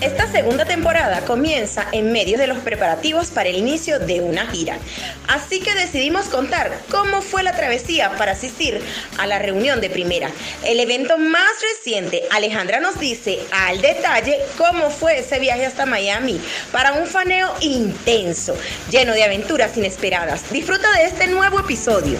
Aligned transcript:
Esta 0.00 0.30
segunda 0.30 0.64
temporada 0.64 1.22
comienza 1.22 1.88
en 1.90 2.12
medio 2.12 2.38
de 2.38 2.46
los 2.46 2.58
preparativos 2.58 3.28
para 3.30 3.48
el 3.48 3.56
inicio 3.56 3.98
de 3.98 4.20
una 4.20 4.46
gira. 4.46 4.78
Así 5.26 5.58
que 5.58 5.74
decidimos 5.74 6.26
contar 6.26 6.70
cómo 6.88 7.20
fue 7.20 7.42
la 7.42 7.56
travesía 7.56 8.12
para 8.16 8.32
asistir 8.32 8.80
a 9.18 9.26
la 9.26 9.40
reunión 9.40 9.80
de 9.80 9.90
primera. 9.90 10.30
El 10.64 10.78
evento 10.78 11.18
más 11.18 11.50
reciente, 11.74 12.22
Alejandra 12.30 12.78
nos 12.78 13.00
dice 13.00 13.40
al 13.50 13.80
detalle 13.80 14.38
cómo 14.56 14.88
fue 14.90 15.18
ese 15.18 15.40
viaje 15.40 15.66
hasta 15.66 15.84
Miami 15.84 16.40
para 16.70 16.92
un 16.92 17.08
faneo 17.08 17.52
intenso, 17.60 18.56
lleno 18.92 19.14
de 19.14 19.24
aventuras 19.24 19.76
inesperadas. 19.76 20.48
Disfruta 20.52 20.92
de 20.92 21.06
este 21.06 21.26
nuevo 21.26 21.58
episodio. 21.58 22.18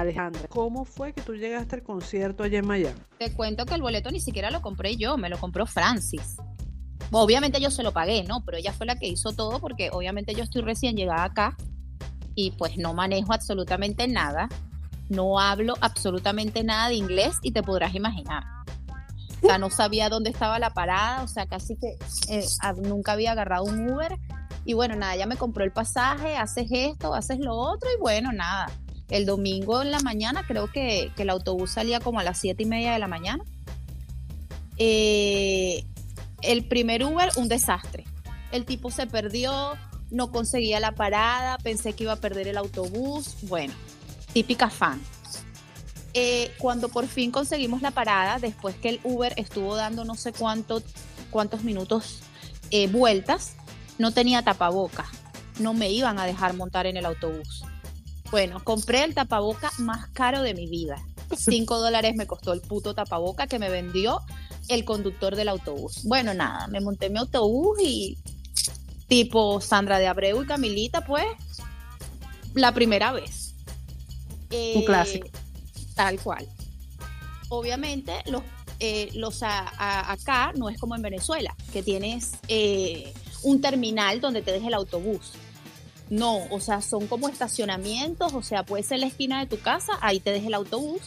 Alejandra, 0.00 0.48
¿cómo 0.48 0.84
fue 0.84 1.12
que 1.12 1.22
tú 1.22 1.34
llegaste 1.34 1.76
al 1.76 1.82
concierto 1.82 2.42
allá 2.42 2.58
en 2.58 2.66
Miami? 2.66 2.98
Te 3.18 3.32
cuento 3.32 3.66
que 3.66 3.74
el 3.74 3.82
boleto 3.82 4.10
ni 4.10 4.20
siquiera 4.20 4.50
lo 4.50 4.62
compré 4.62 4.96
yo, 4.96 5.16
me 5.16 5.28
lo 5.28 5.38
compró 5.38 5.66
Francis. 5.66 6.36
Obviamente 7.10 7.60
yo 7.60 7.70
se 7.70 7.82
lo 7.82 7.92
pagué, 7.92 8.24
¿no? 8.24 8.44
Pero 8.44 8.58
ella 8.58 8.72
fue 8.72 8.86
la 8.86 8.96
que 8.96 9.08
hizo 9.08 9.32
todo 9.32 9.60
porque 9.60 9.90
obviamente 9.92 10.34
yo 10.34 10.44
estoy 10.44 10.62
recién 10.62 10.96
llegada 10.96 11.24
acá 11.24 11.56
y 12.34 12.52
pues 12.52 12.76
no 12.76 12.94
manejo 12.94 13.32
absolutamente 13.32 14.06
nada, 14.08 14.48
no 15.08 15.40
hablo 15.40 15.74
absolutamente 15.80 16.62
nada 16.62 16.88
de 16.88 16.94
inglés 16.94 17.36
y 17.42 17.52
te 17.52 17.62
podrás 17.62 17.94
imaginar. 17.94 18.44
O 19.42 19.46
sea, 19.46 19.58
no 19.58 19.70
sabía 19.70 20.08
dónde 20.08 20.30
estaba 20.30 20.58
la 20.58 20.70
parada, 20.70 21.22
o 21.22 21.28
sea, 21.28 21.46
casi 21.46 21.76
que 21.76 21.96
eh, 22.28 22.44
nunca 22.82 23.12
había 23.12 23.32
agarrado 23.32 23.64
un 23.64 23.88
Uber. 23.90 24.18
Y 24.64 24.74
bueno, 24.74 24.96
nada, 24.96 25.16
ya 25.16 25.26
me 25.26 25.36
compró 25.36 25.64
el 25.64 25.72
pasaje, 25.72 26.36
haces 26.36 26.66
esto, 26.70 27.14
haces 27.14 27.38
lo 27.38 27.56
otro 27.56 27.88
y 27.96 28.00
bueno, 28.00 28.32
nada 28.32 28.66
el 29.10 29.26
domingo 29.26 29.82
en 29.82 29.90
la 29.90 30.00
mañana, 30.00 30.44
creo 30.46 30.70
que, 30.70 31.10
el 31.16 31.30
autobús 31.30 31.72
salía 31.72 32.00
como 32.00 32.20
a 32.20 32.24
las 32.24 32.38
siete 32.38 32.64
y 32.64 32.66
media 32.66 32.92
de 32.92 32.98
la 32.98 33.08
mañana. 33.08 33.44
Eh, 34.76 35.84
el 36.42 36.66
primer 36.66 37.04
Uber, 37.04 37.30
un 37.36 37.48
desastre. 37.48 38.04
El 38.52 38.64
tipo 38.64 38.90
se 38.90 39.06
perdió, 39.06 39.74
no 40.10 40.30
conseguía 40.30 40.80
la 40.80 40.92
parada, 40.92 41.58
pensé 41.58 41.94
que 41.94 42.04
iba 42.04 42.12
a 42.12 42.16
perder 42.16 42.48
el 42.48 42.58
autobús. 42.58 43.36
Bueno, 43.42 43.74
típica 44.32 44.70
fan. 44.70 45.00
Eh, 46.14 46.52
cuando 46.58 46.88
por 46.88 47.06
fin 47.06 47.30
conseguimos 47.30 47.82
la 47.82 47.90
parada, 47.90 48.38
después 48.38 48.76
que 48.76 48.88
el 48.88 49.00
Uber 49.04 49.34
estuvo 49.36 49.76
dando 49.76 50.04
no 50.04 50.14
sé 50.14 50.32
cuánto, 50.32 50.82
cuántos 51.30 51.64
minutos 51.64 52.20
eh, 52.70 52.88
vueltas, 52.88 53.54
no 53.98 54.12
tenía 54.12 54.42
tapaboca. 54.42 55.06
No 55.58 55.74
me 55.74 55.90
iban 55.90 56.18
a 56.18 56.24
dejar 56.24 56.54
montar 56.54 56.86
en 56.86 56.96
el 56.96 57.06
autobús. 57.06 57.64
Bueno, 58.30 58.62
compré 58.62 59.04
el 59.04 59.14
tapaboca 59.14 59.70
más 59.78 60.08
caro 60.08 60.42
de 60.42 60.54
mi 60.54 60.66
vida. 60.66 61.02
Cinco 61.36 61.78
dólares 61.78 62.14
me 62.16 62.26
costó 62.26 62.52
el 62.52 62.60
puto 62.60 62.94
tapaboca 62.94 63.46
que 63.46 63.58
me 63.58 63.70
vendió 63.70 64.20
el 64.68 64.84
conductor 64.84 65.34
del 65.34 65.48
autobús. 65.48 66.02
Bueno, 66.04 66.34
nada, 66.34 66.66
me 66.68 66.80
monté 66.80 67.06
en 67.06 67.14
mi 67.14 67.18
autobús 67.18 67.78
y 67.82 68.18
tipo 69.08 69.60
Sandra 69.60 69.98
de 69.98 70.06
Abreu 70.06 70.42
y 70.42 70.46
Camilita, 70.46 71.04
pues, 71.04 71.24
la 72.54 72.72
primera 72.72 73.12
vez. 73.12 73.54
Un 74.74 74.84
clásico. 74.84 75.28
Eh, 75.28 75.32
tal 75.94 76.20
cual. 76.20 76.46
Obviamente, 77.48 78.12
los, 78.26 78.42
eh, 78.78 79.08
los 79.14 79.42
acá 79.42 80.52
no 80.54 80.68
es 80.68 80.78
como 80.78 80.94
en 80.94 81.02
Venezuela, 81.02 81.54
que 81.72 81.82
tienes 81.82 82.32
eh, 82.48 83.12
un 83.42 83.60
terminal 83.60 84.20
donde 84.20 84.42
te 84.42 84.52
deja 84.52 84.68
el 84.68 84.74
autobús. 84.74 85.32
No, 86.10 86.44
o 86.50 86.60
sea, 86.60 86.80
son 86.80 87.06
como 87.06 87.28
estacionamientos, 87.28 88.32
o 88.32 88.42
sea, 88.42 88.64
puede 88.64 88.82
ser 88.82 89.00
la 89.00 89.06
esquina 89.06 89.40
de 89.40 89.46
tu 89.46 89.60
casa, 89.60 89.92
ahí 90.00 90.20
te 90.20 90.30
deja 90.32 90.46
el 90.46 90.54
autobús. 90.54 91.02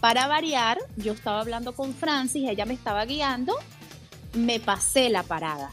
Para 0.00 0.26
variar, 0.26 0.78
yo 0.96 1.12
estaba 1.12 1.40
hablando 1.40 1.74
con 1.74 1.94
Francis, 1.94 2.48
ella 2.48 2.66
me 2.66 2.74
estaba 2.74 3.04
guiando, 3.04 3.54
me 4.34 4.60
pasé 4.60 5.10
la 5.10 5.22
parada 5.22 5.72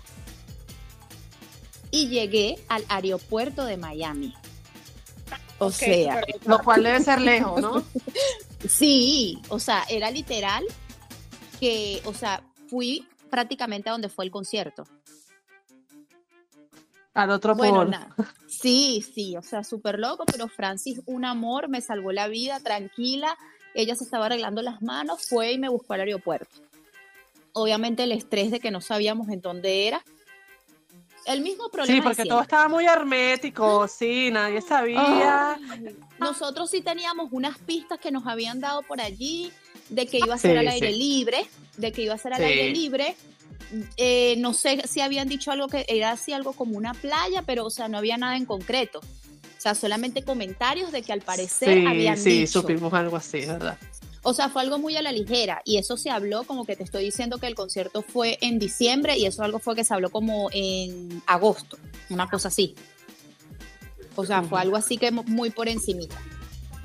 y 1.92 2.08
llegué 2.08 2.58
al 2.70 2.86
aeropuerto 2.88 3.66
de 3.66 3.78
Miami. 3.78 4.34
O 5.60 5.70
sea, 5.70 6.22
lo 6.46 6.60
cual 6.60 6.84
debe 6.84 7.02
ser 7.02 7.22
lejos, 7.22 7.62
¿no? 7.62 7.84
sí, 8.68 9.40
o 9.50 9.60
sea, 9.60 9.84
era 9.90 10.10
literal 10.10 10.64
que, 11.60 12.02
o 12.06 12.14
sea, 12.14 12.42
fui 12.68 13.08
prácticamente 13.30 13.90
a 13.90 13.92
donde 13.92 14.10
fue 14.10 14.26
el 14.26 14.32
concierto. 14.32 14.86
Al 17.14 17.30
otro 17.30 17.56
bueno, 17.56 17.90
Sí, 18.48 19.04
sí, 19.14 19.36
o 19.36 19.42
sea, 19.42 19.64
súper 19.64 20.00
loco, 20.00 20.24
pero 20.26 20.48
Francis, 20.48 21.02
un 21.06 21.26
amor, 21.26 21.68
me 21.68 21.82
salvó 21.82 22.12
la 22.12 22.28
vida, 22.28 22.60
tranquila. 22.62 23.38
Ella 23.74 23.96
se 23.96 24.06
estaba 24.06 24.28
arreglando 24.28 24.62
las 24.62 24.82
manos, 24.82 25.28
fue 25.28 25.52
y 25.52 25.58
me 25.58 25.70
buscó 25.70 25.94
al 25.94 26.02
aeropuerto. 26.02 26.56
Obviamente 27.54 28.04
el 28.04 28.14
estrés 28.14 28.50
de 28.50 28.60
que 28.62 28.72
no 28.72 28.80
sabíamos 28.80 29.28
en 29.30 29.42
dónde 29.42 29.88
era. 29.88 30.04
El 31.26 31.42
mismo 31.42 31.70
problema. 31.70 31.98
Sí, 31.98 32.02
porque 32.02 32.26
todo 32.26 32.42
estaba 32.42 32.68
muy 32.68 32.86
hermético, 32.86 33.88
sí, 33.88 34.32
nadie 34.32 34.62
sabía. 34.62 35.60
nosotros 36.18 36.70
sí 36.70 36.82
teníamos 36.82 37.32
unas 37.32 37.58
pistas 37.60 38.00
que 38.00 38.12
nos 38.12 38.26
habían 38.26 38.60
dado 38.60 38.82
por 38.84 39.02
allí 39.02 39.52
de 39.90 40.08
que 40.08 40.18
iba 40.18 40.34
a 40.34 40.38
ser 40.38 40.58
al 40.58 40.68
aire 40.68 40.92
libre, 40.92 41.46
de 41.78 41.92
que 41.92 42.04
iba 42.04 42.14
a 42.14 42.18
ser 42.18 42.34
al 42.34 42.44
aire 42.44 42.70
libre, 42.72 43.16
eh, 43.98 44.36
no 44.38 44.54
sé 44.54 44.84
si 44.88 45.02
habían 45.02 45.28
dicho 45.28 45.52
algo 45.52 45.68
que 45.68 45.86
era 45.88 46.12
así 46.12 46.34
algo 46.34 46.54
como 46.54 46.78
una 46.78 46.94
playa, 46.94 47.44
pero 47.44 47.66
o 47.66 47.70
sea, 47.70 47.88
no 47.88 47.98
había 47.98 48.18
nada 48.18 48.36
en 48.38 48.46
concreto. 48.46 49.00
O 49.00 49.62
sea, 49.62 49.76
solamente 49.76 50.24
comentarios 50.24 50.92
de 50.92 51.04
que 51.04 51.14
al 51.14 51.22
parecer 51.22 51.82
sí, 51.82 51.86
habían 51.86 52.18
sí, 52.18 52.48
supimos 52.48 52.92
algo 52.94 53.16
así, 53.16 53.46
¿verdad? 53.46 53.78
O 54.24 54.34
sea, 54.34 54.50
fue 54.50 54.62
algo 54.62 54.78
muy 54.78 54.96
a 54.96 55.02
la 55.02 55.12
ligera 55.12 55.62
y 55.66 55.78
eso 55.78 55.98
se 55.98 56.10
habló 56.10 56.44
como 56.44 56.66
que 56.66 56.76
te 56.76 56.84
estoy 56.84 57.06
diciendo 57.06 57.40
que 57.40 57.48
el 57.48 57.56
concierto 57.56 58.04
fue 58.04 58.38
en 58.42 58.60
diciembre 58.60 59.18
y 59.18 59.26
eso 59.26 59.44
algo 59.44 59.60
fue 59.60 59.76
que 59.76 59.84
se 59.84 59.94
habló 59.94 60.12
como 60.12 60.50
en 60.52 61.24
agosto, 61.26 61.78
una 62.10 62.30
cosa 62.30 62.50
así. 62.50 62.76
O 64.16 64.26
sea, 64.26 64.44
fue 64.44 64.60
algo 64.60 64.76
así 64.76 64.98
que 64.98 65.12
muy 65.12 65.50
por 65.50 65.70
encimita. 65.70 66.22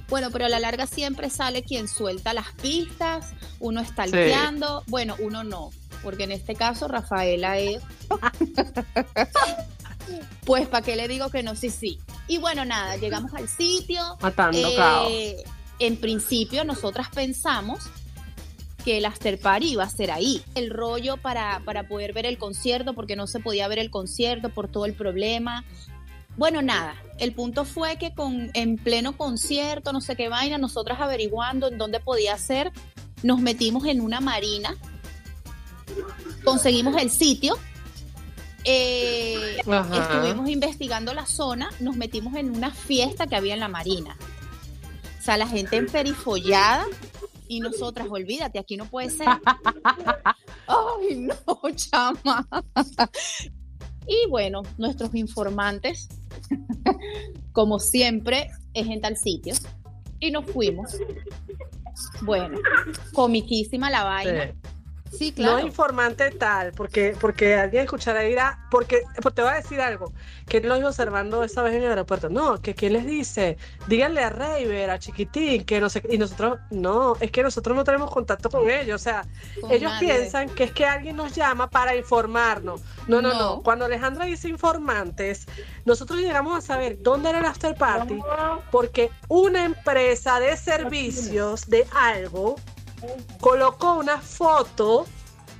Bueno, 0.08 0.30
pero 0.30 0.46
a 0.46 0.48
la 0.48 0.60
larga 0.60 0.86
siempre 0.86 1.30
sale 1.30 1.62
quien 1.62 1.88
suelta 1.88 2.32
las 2.32 2.52
pistas, 2.54 3.32
uno 3.58 3.80
está 3.80 4.04
alqueando, 4.04 4.84
bueno, 4.86 5.16
uno 5.18 5.42
no 5.42 5.70
porque 6.02 6.24
en 6.24 6.32
este 6.32 6.54
caso 6.54 6.88
Rafaela 6.88 7.58
es... 7.58 7.82
pues, 10.44 10.68
¿para 10.68 10.84
qué 10.84 10.96
le 10.96 11.08
digo 11.08 11.30
que 11.30 11.42
no? 11.42 11.54
Sí, 11.54 11.70
sí. 11.70 11.98
Y 12.28 12.38
bueno, 12.38 12.64
nada, 12.64 12.96
llegamos 12.96 13.32
al 13.34 13.48
sitio. 13.48 14.16
Matando 14.20 14.68
eh, 15.08 15.44
En 15.78 15.96
principio, 15.96 16.64
nosotras 16.64 17.08
pensamos 17.14 17.84
que 18.84 18.98
el 18.98 19.04
after 19.04 19.38
party 19.38 19.72
iba 19.72 19.84
a 19.84 19.88
ser 19.88 20.10
ahí. 20.10 20.42
El 20.54 20.70
rollo 20.70 21.16
para, 21.16 21.60
para 21.64 21.88
poder 21.88 22.12
ver 22.12 22.26
el 22.26 22.38
concierto, 22.38 22.94
porque 22.94 23.16
no 23.16 23.26
se 23.26 23.40
podía 23.40 23.66
ver 23.68 23.80
el 23.80 23.90
concierto 23.90 24.50
por 24.50 24.68
todo 24.68 24.86
el 24.86 24.94
problema. 24.94 25.64
Bueno, 26.36 26.62
nada, 26.62 26.94
el 27.18 27.32
punto 27.32 27.64
fue 27.64 27.96
que 27.96 28.14
con, 28.14 28.50
en 28.54 28.76
pleno 28.76 29.16
concierto, 29.16 29.92
no 29.92 30.00
sé 30.00 30.16
qué 30.16 30.28
vaina, 30.28 30.58
nosotras 30.58 31.00
averiguando 31.00 31.68
en 31.68 31.78
dónde 31.78 31.98
podía 31.98 32.36
ser, 32.36 32.72
nos 33.22 33.40
metimos 33.40 33.86
en 33.86 34.00
una 34.00 34.20
marina 34.20 34.76
conseguimos 36.44 37.00
el 37.00 37.10
sitio, 37.10 37.56
eh, 38.64 39.58
estuvimos 39.58 40.48
investigando 40.48 41.14
la 41.14 41.24
zona, 41.24 41.70
nos 41.80 41.96
metimos 41.96 42.34
en 42.34 42.50
una 42.50 42.72
fiesta 42.72 43.26
que 43.26 43.36
había 43.36 43.54
en 43.54 43.60
la 43.60 43.68
marina. 43.68 44.16
O 45.18 45.22
sea, 45.22 45.36
la 45.36 45.46
gente 45.46 45.76
emperifollada 45.76 46.84
y 47.48 47.60
nosotras, 47.60 48.08
olvídate, 48.10 48.58
aquí 48.58 48.76
no 48.76 48.86
puede 48.86 49.10
ser. 49.10 49.28
Ay, 50.66 51.16
no, 51.16 51.60
chama. 51.74 52.46
Y 54.06 54.28
bueno, 54.28 54.62
nuestros 54.78 55.14
informantes, 55.14 56.08
como 57.52 57.78
siempre, 57.78 58.50
es 58.74 58.86
en 58.86 59.00
tal 59.00 59.16
sitio. 59.16 59.54
Y 60.18 60.30
nos 60.30 60.44
fuimos. 60.46 60.96
Bueno, 62.22 62.58
comiquísima 63.12 63.90
la 63.90 64.04
vaina. 64.04 64.46
Sí, 64.46 64.68
claro. 65.34 65.60
No 65.60 65.66
informante 65.66 66.30
tal, 66.30 66.72
porque, 66.72 67.16
porque 67.20 67.54
alguien 67.54 67.84
escuchará 67.84 68.20
dirá, 68.20 68.66
porque, 68.70 69.02
te 69.34 69.42
voy 69.42 69.50
a 69.50 69.54
decir 69.54 69.80
algo, 69.80 70.12
que 70.48 70.60
lo 70.60 70.76
iba 70.76 70.88
observando 70.88 71.44
esa 71.44 71.62
vez 71.62 71.74
en 71.74 71.82
el 71.82 71.90
aeropuerto. 71.90 72.28
No, 72.28 72.60
que 72.60 72.74
quién 72.74 72.92
les 72.92 73.06
dice, 73.06 73.56
díganle 73.86 74.22
a 74.22 74.30
Raver, 74.30 74.90
a 74.90 74.98
Chiquitín, 74.98 75.64
que 75.64 75.80
no 75.80 75.88
sé, 75.88 76.02
y 76.10 76.18
nosotros, 76.18 76.58
no, 76.70 77.16
es 77.20 77.30
que 77.30 77.42
nosotros 77.42 77.76
no 77.76 77.84
tenemos 77.84 78.10
contacto 78.10 78.50
con 78.50 78.68
ellos, 78.68 79.00
o 79.00 79.04
sea, 79.04 79.26
ellos 79.70 79.92
piensan 79.98 80.48
que 80.50 80.64
es 80.64 80.72
que 80.72 80.86
alguien 80.86 81.16
nos 81.16 81.34
llama 81.34 81.68
para 81.70 81.94
informarnos. 81.96 82.80
No, 83.06 83.22
no, 83.22 83.34
no, 83.34 83.62
Cuando 83.62 83.84
Alejandra 83.84 84.24
dice 84.24 84.48
informantes, 84.48 85.46
nosotros 85.84 86.20
llegamos 86.20 86.58
a 86.58 86.60
saber 86.60 86.98
dónde 87.00 87.30
era 87.30 87.38
el 87.38 87.44
after 87.44 87.74
party, 87.74 88.18
porque 88.70 89.10
una 89.28 89.64
empresa 89.64 90.40
de 90.40 90.56
servicios 90.56 91.66
de 91.66 91.86
algo 91.94 92.56
colocó 93.40 93.94
una 93.94 94.20
foto 94.20 95.06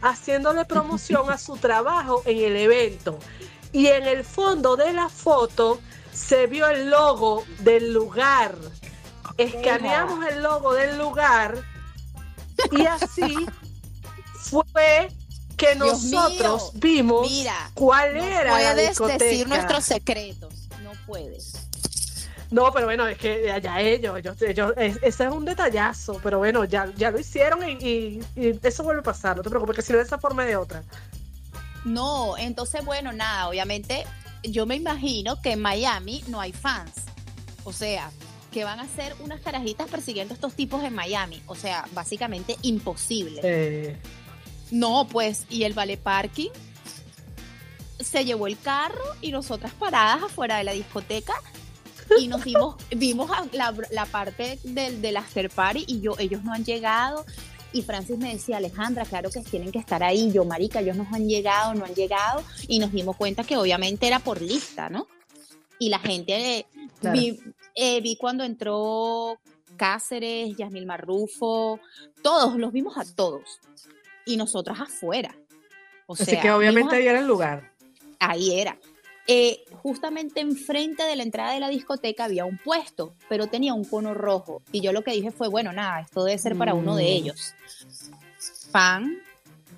haciéndole 0.03 0.65
promoción 0.65 1.31
a 1.31 1.39
su 1.39 1.57
trabajo 1.59 2.23
en 2.25 2.39
el 2.39 2.57
evento. 2.57 3.19
Y 3.73 3.89
en 3.89 4.07
el 4.07 4.25
fondo 4.25 4.77
de 4.77 4.93
la 4.93 5.09
foto 5.09 5.81
se 6.13 6.47
vio 6.47 6.67
el 6.69 6.91
logo 6.91 7.45
del 7.59 7.93
lugar. 7.93 8.55
escaneamos 9.37 10.25
el 10.27 10.43
logo 10.43 10.73
del 10.73 10.97
lugar 10.97 11.63
y 12.71 12.87
así 12.87 13.47
fue 14.35 15.09
que 15.57 15.75
nosotros 15.75 16.73
vimos 16.75 17.29
cuál 17.75 18.17
era 18.17 18.61
la 18.61 18.75
discoteca. 18.75 19.25
decir 19.25 19.49
nuestros 19.49 19.85
secretos, 19.85 20.69
no 20.83 20.93
puedes. 21.07 21.66
No, 22.51 22.73
pero 22.73 22.87
bueno, 22.87 23.07
es 23.07 23.19
que 23.19 23.51
allá 23.51 23.81
ellos, 23.81 24.17
ellos, 24.19 24.41
ellos 24.43 24.73
ese 24.77 25.25
es 25.25 25.33
un 25.33 25.45
detallazo, 25.45 26.21
pero 26.23 26.39
bueno, 26.39 26.65
ya, 26.65 26.93
ya 26.97 27.11
lo 27.11 27.19
hicieron 27.19 27.61
y, 27.69 28.21
eso 28.37 28.85
vuelve 28.85 29.01
a 29.01 29.05
pasar, 29.05 29.37
no 29.37 29.43
te 29.43 29.51
preocupes, 29.51 29.77
que 29.77 29.83
si 29.83 29.93
no 29.93 29.99
de 29.99 30.05
esa 30.05 30.19
forma 30.19 30.45
de 30.45 30.57
otra. 30.57 30.83
No, 31.85 32.37
entonces 32.37 32.85
bueno, 32.85 33.13
nada, 33.13 33.49
obviamente 33.49 34.07
yo 34.43 34.67
me 34.67 34.77
imagino 34.77 35.41
que 35.41 35.53
en 35.53 35.61
Miami 35.61 36.23
no 36.29 36.41
hay 36.41 36.53
fans, 36.53 36.93
o 37.65 37.73
sea, 37.73 38.11
que 38.53 38.65
van 38.65 38.81
a 38.81 38.87
ser 38.87 39.15
unas 39.21 39.41
carajitas 39.41 39.89
persiguiendo 39.89 40.33
a 40.33 40.37
estos 40.37 40.55
tipos 40.55 40.83
en 40.85 40.95
Miami, 40.95 41.43
o 41.47 41.55
sea, 41.55 41.85
básicamente 41.93 42.57
imposible. 42.63 43.99
No, 44.71 45.07
pues, 45.11 45.47
y 45.49 45.65
el 45.65 45.75
vale 45.75 45.97
parking 45.97 46.51
se 48.01 48.25
llevó 48.25 48.47
el 48.47 48.59
carro 48.59 49.05
y 49.21 49.33
nosotras 49.33 49.73
paradas 49.73 50.23
afuera 50.23 50.59
de 50.59 50.65
la 50.65 50.73
discoteca 50.73 51.35
y 52.19 52.29
nos 52.29 52.45
vimos, 52.45 52.77
vimos 52.91 53.31
la, 53.53 53.75
la 53.91 54.07
parte 54.07 54.59
del, 54.63 55.01
del 55.01 55.17
after 55.17 55.51
party 55.51 55.85
y 55.87 56.01
yo, 56.01 56.15
ellos 56.19 56.43
no 56.45 56.53
han 56.53 56.65
llegado. 56.65 57.25
Y 57.73 57.83
Francis 57.83 58.17
me 58.17 58.33
decía, 58.33 58.57
Alejandra, 58.57 59.05
claro 59.05 59.29
que 59.31 59.41
tienen 59.41 59.71
que 59.71 59.79
estar 59.79 60.03
ahí. 60.03 60.33
Yo, 60.33 60.45
marica, 60.45 60.81
ellos 60.81 60.97
no 60.97 61.07
han 61.13 61.29
llegado, 61.29 61.75
no 61.75 61.85
han 61.85 61.95
llegado. 61.95 62.43
Y 62.69 62.79
nos 62.79 62.91
dimos 62.91 63.17
cuenta 63.17 63.45
que 63.45 63.57
obviamente 63.57 64.07
era 64.07 64.19
por 64.19 64.41
lista, 64.41 64.89
¿no? 64.89 65.07
Y 65.79 65.91
la 65.91 65.99
gente, 65.99 66.67
vi, 67.13 67.39
eh, 67.75 68.01
vi 68.01 68.17
cuando 68.17 68.45
entró 68.45 69.39
Cáceres, 69.77 70.57
Yasmil 70.57 70.87
Marrufo, 70.87 71.79
todos, 72.23 72.57
los 72.57 72.73
vimos 72.73 72.97
a 72.97 73.05
todos. 73.05 73.61
Y 74.25 74.39
nosotras 74.39 74.81
afuera. 74.81 75.37
O 76.07 76.15
Así 76.15 76.39
que 76.41 76.51
obviamente 76.51 76.97
ahí 76.97 77.07
era 77.07 77.19
el 77.19 77.27
lugar. 77.27 77.73
Ahí 78.19 78.59
era. 78.59 78.79
Eh, 79.29 79.65
justamente 79.83 80.41
enfrente 80.41 81.03
de 81.03 81.17
la 81.17 81.25
entrada 81.25 81.53
de 81.53 81.61
la 81.61 81.69
discoteca 81.69 82.25
había 82.25 82.45
un 82.45 82.59
puesto, 82.59 83.15
pero 83.29 83.49
tenía 83.49 83.75
un 83.75 83.85
cono 83.85 84.15
rojo. 84.15 84.63
Y 84.71 84.81
yo 84.81 84.93
lo 84.93 85.03
que 85.03 85.13
dije 85.13 85.33
fue, 85.33 85.49
bueno, 85.49 85.73
nada, 85.73 86.01
esto 86.01 86.25
debe 86.25 86.39
ser 86.39 86.57
para 86.57 86.75
uno 86.75 86.95
de 86.95 87.05
mm. 87.05 87.07
ellos. 87.07 87.55
Pan, 88.71 89.19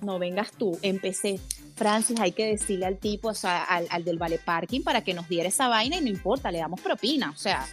no 0.01 0.19
vengas 0.19 0.51
tú. 0.51 0.77
Empecé, 0.83 1.39
Francis, 1.75 2.19
hay 2.19 2.31
que 2.31 2.45
decirle 2.45 2.85
al 2.85 2.97
tipo, 2.97 3.29
o 3.29 3.33
sea, 3.33 3.63
al, 3.63 4.03
del 4.03 4.17
vale 4.19 4.37
parking 4.37 4.81
para 4.81 5.03
que 5.03 5.13
nos 5.13 5.27
diera 5.27 5.49
esa 5.49 5.67
vaina 5.67 5.97
y 5.97 6.01
no 6.01 6.09
importa, 6.09 6.51
le 6.51 6.59
damos 6.59 6.81
propina. 6.81 7.31
O 7.31 7.37
sea, 7.37 7.67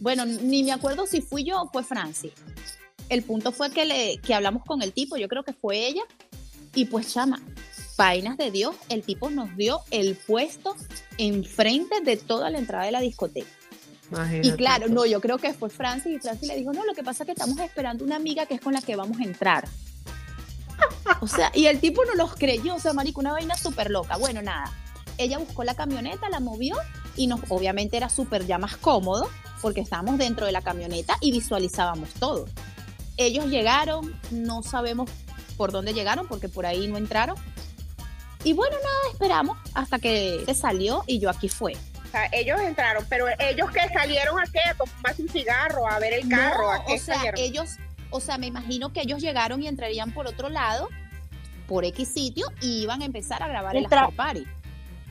bueno, 0.00 0.24
ni 0.24 0.64
me 0.64 0.72
acuerdo 0.72 1.06
si 1.06 1.20
fui 1.20 1.44
yo 1.44 1.60
o 1.60 1.68
fue 1.68 1.84
Francis. 1.84 2.32
El 3.10 3.22
punto 3.22 3.52
fue 3.52 3.70
que, 3.70 3.84
le, 3.84 4.18
que 4.18 4.32
hablamos 4.32 4.64
con 4.64 4.80
el 4.80 4.92
tipo, 4.92 5.18
yo 5.18 5.28
creo 5.28 5.42
que 5.42 5.52
fue 5.52 5.86
ella, 5.86 6.02
y 6.74 6.86
pues 6.86 7.12
chama, 7.12 7.42
vainas 8.02 8.36
de 8.36 8.50
Dios, 8.50 8.74
el 8.88 9.04
tipo 9.04 9.30
nos 9.30 9.56
dio 9.56 9.82
el 9.92 10.16
puesto 10.16 10.74
enfrente 11.18 12.00
de 12.00 12.16
toda 12.16 12.50
la 12.50 12.58
entrada 12.58 12.84
de 12.84 12.90
la 12.90 13.00
discoteca. 13.00 13.46
y 14.42 14.50
claro, 14.54 14.88
no, 14.88 15.06
yo 15.06 15.20
creo 15.20 15.38
que 15.38 15.54
fue 15.54 15.70
Francis 15.70 16.16
y 16.16 16.18
Francis 16.18 16.48
le 16.48 16.56
dijo, 16.56 16.72
no, 16.72 16.84
lo 16.84 16.94
que 16.94 17.04
pasa 17.04 17.22
es 17.22 17.26
que 17.26 17.32
estamos 17.32 17.60
esperando 17.60 18.04
una 18.04 18.16
amiga 18.16 18.44
que 18.46 18.54
es 18.54 18.60
con 18.60 18.72
la 18.72 18.82
que 18.82 18.96
vamos 18.96 19.20
a 19.20 19.22
entrar. 19.22 19.68
O 21.20 21.28
sea, 21.28 21.52
y 21.54 21.66
el 21.66 21.78
tipo 21.78 22.04
no 22.04 22.16
los 22.16 22.34
creyó, 22.34 22.74
o 22.74 22.80
sea, 22.80 22.92
marico, 22.92 23.20
una 23.20 23.30
vaina 23.30 23.56
súper 23.56 23.88
loca. 23.88 24.16
Bueno, 24.16 24.42
nada, 24.42 24.72
ella 25.16 25.38
buscó 25.38 25.62
la 25.62 25.76
camioneta, 25.76 26.28
la 26.28 26.40
movió 26.40 26.74
y 27.16 27.28
nos, 27.28 27.40
obviamente 27.50 27.96
era 27.96 28.08
súper 28.08 28.44
ya 28.48 28.58
más 28.58 28.76
cómodo 28.78 29.28
porque 29.60 29.80
estábamos 29.80 30.18
dentro 30.18 30.44
de 30.44 30.50
la 30.50 30.62
camioneta 30.62 31.18
y 31.20 31.30
visualizábamos 31.30 32.08
todo. 32.14 32.46
Ellos 33.16 33.46
llegaron, 33.46 34.12
no 34.32 34.64
sabemos 34.64 35.08
por 35.56 35.70
dónde 35.70 35.94
llegaron 35.94 36.26
porque 36.26 36.48
por 36.48 36.66
ahí 36.66 36.88
no 36.88 36.96
entraron, 36.96 37.36
y 38.44 38.52
bueno, 38.52 38.76
nada, 38.76 39.12
esperamos 39.12 39.58
hasta 39.74 39.98
que 39.98 40.42
se 40.46 40.54
salió 40.54 41.04
y 41.06 41.18
yo 41.18 41.30
aquí 41.30 41.48
fue. 41.48 41.74
O 41.74 42.10
sea, 42.10 42.28
ellos 42.32 42.60
entraron, 42.60 43.06
pero 43.08 43.26
ellos 43.38 43.70
que 43.70 43.88
salieron 43.88 44.38
a 44.38 44.44
qué, 44.44 44.60
a 44.68 44.74
tomarse 44.74 45.22
un 45.22 45.28
cigarro, 45.28 45.88
a 45.88 45.98
ver 45.98 46.12
el 46.12 46.28
carro, 46.28 46.70
¿a 46.70 46.84
qué 46.84 46.94
o 46.94 46.98
sea, 46.98 47.22
ellos, 47.36 47.76
o 48.10 48.20
sea, 48.20 48.36
me 48.36 48.46
imagino 48.46 48.92
que 48.92 49.00
ellos 49.00 49.20
llegaron 49.22 49.62
y 49.62 49.68
entrarían 49.68 50.12
por 50.12 50.26
otro 50.26 50.48
lado, 50.50 50.88
por 51.66 51.84
X 51.84 52.08
sitio, 52.12 52.46
y 52.60 52.82
iban 52.82 53.00
a 53.00 53.06
empezar 53.06 53.42
a 53.42 53.48
grabar 53.48 53.76
el 53.76 53.86
after 53.86 54.14
party. 54.14 54.44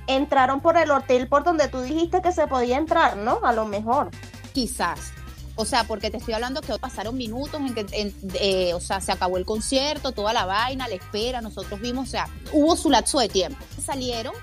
Entraron 0.08 0.62
por 0.62 0.78
el 0.78 0.92
hotel 0.92 1.28
por 1.28 1.44
donde 1.44 1.68
tú 1.70 1.82
dijiste 1.82 2.22
que 2.22 2.32
se 2.32 2.48
podía 2.48 2.78
entrar, 2.78 3.18
¿no? 3.18 3.40
A 3.44 3.54
lo 3.54 3.66
mejor. 3.66 4.12
Quizás. 4.54 5.14
O 5.62 5.66
sea, 5.66 5.84
porque 5.84 6.10
te 6.10 6.18
estoy 6.18 6.34
hablando 6.34 6.62
que 6.62 6.78
pasaron 6.80 7.16
minutos 7.16 7.62
en 7.62 7.76
que, 7.76 8.14
eh, 8.40 8.74
o 8.74 8.80
sea, 8.80 9.00
se 9.00 9.12
acabó 9.12 9.38
el 9.38 9.46
concierto, 9.46 10.12
toda 10.12 10.34
la 10.34 10.46
vaina, 10.46 10.88
la 10.88 10.96
espera, 10.96 11.40
nosotros 11.40 11.80
vimos, 11.80 12.08
o 12.08 12.12
sea, 12.12 12.28
hubo 12.52 12.76
su 12.76 12.90
lapso 12.90 13.20
de 13.20 13.30
tiempo. 13.30 13.64
Salieron 13.80 14.34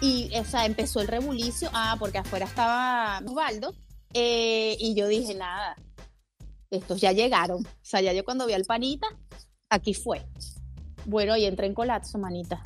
y, 0.00 0.30
o 0.38 0.44
sea, 0.44 0.64
empezó 0.64 1.00
el 1.02 1.08
rebulicio, 1.08 1.68
ah, 1.74 1.96
porque 1.98 2.16
afuera 2.16 2.46
estaba 2.46 3.20
Osvaldo, 3.26 3.74
eh, 4.14 4.78
y 4.80 4.94
yo 4.94 5.08
dije, 5.08 5.34
nada, 5.34 5.76
estos 6.70 7.00
ya 7.02 7.12
llegaron. 7.12 7.66
O 7.66 7.84
sea, 7.84 8.00
ya 8.00 8.14
yo 8.14 8.24
cuando 8.24 8.46
vi 8.46 8.54
al 8.54 8.64
panita, 8.64 9.08
aquí 9.68 9.92
fue. 9.92 10.26
Bueno, 11.04 11.36
y 11.36 11.44
entré 11.44 11.66
en 11.66 11.74
colapso, 11.74 12.16
manita. 12.16 12.62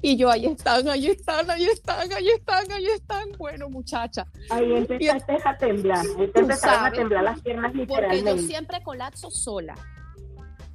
Y 0.00 0.16
yo, 0.16 0.30
ahí 0.30 0.46
están, 0.46 0.88
ahí 0.88 1.08
están, 1.08 1.50
ahí 1.50 1.64
están, 1.64 2.12
ahí 2.12 2.28
están, 2.28 2.72
ahí 2.72 2.86
están. 2.86 3.32
Bueno, 3.36 3.68
muchacha. 3.68 4.26
Ahí 4.50 4.72
empezaste 4.72 5.38
a 5.44 5.56
temblar, 5.56 6.06
ahí 6.18 6.28
te 6.28 6.40
empezaron 6.40 6.86
a 6.86 6.92
temblar 6.92 7.24
las 7.24 7.40
piernas 7.40 7.74
literalmente. 7.74 8.30
Porque 8.30 8.42
yo 8.42 8.48
siempre 8.48 8.82
colapso 8.82 9.30
sola. 9.30 9.74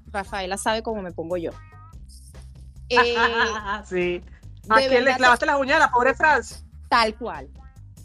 Rafaela 0.08 0.58
sabe 0.58 0.84
cómo 0.84 1.02
me 1.02 1.12
pongo 1.12 1.38
yo. 1.38 1.52
Eh, 2.90 3.16
sí. 3.86 4.22
¿A 4.70 4.76
quién 4.76 5.06
le 5.06 5.16
clavaste 5.16 5.48
las 5.48 5.60
uñas 5.60 5.78
a 5.78 5.80
la 5.80 5.92
pobre 5.92 6.14
Franz? 6.14 6.64
Tal 6.90 7.16
cual, 7.18 7.50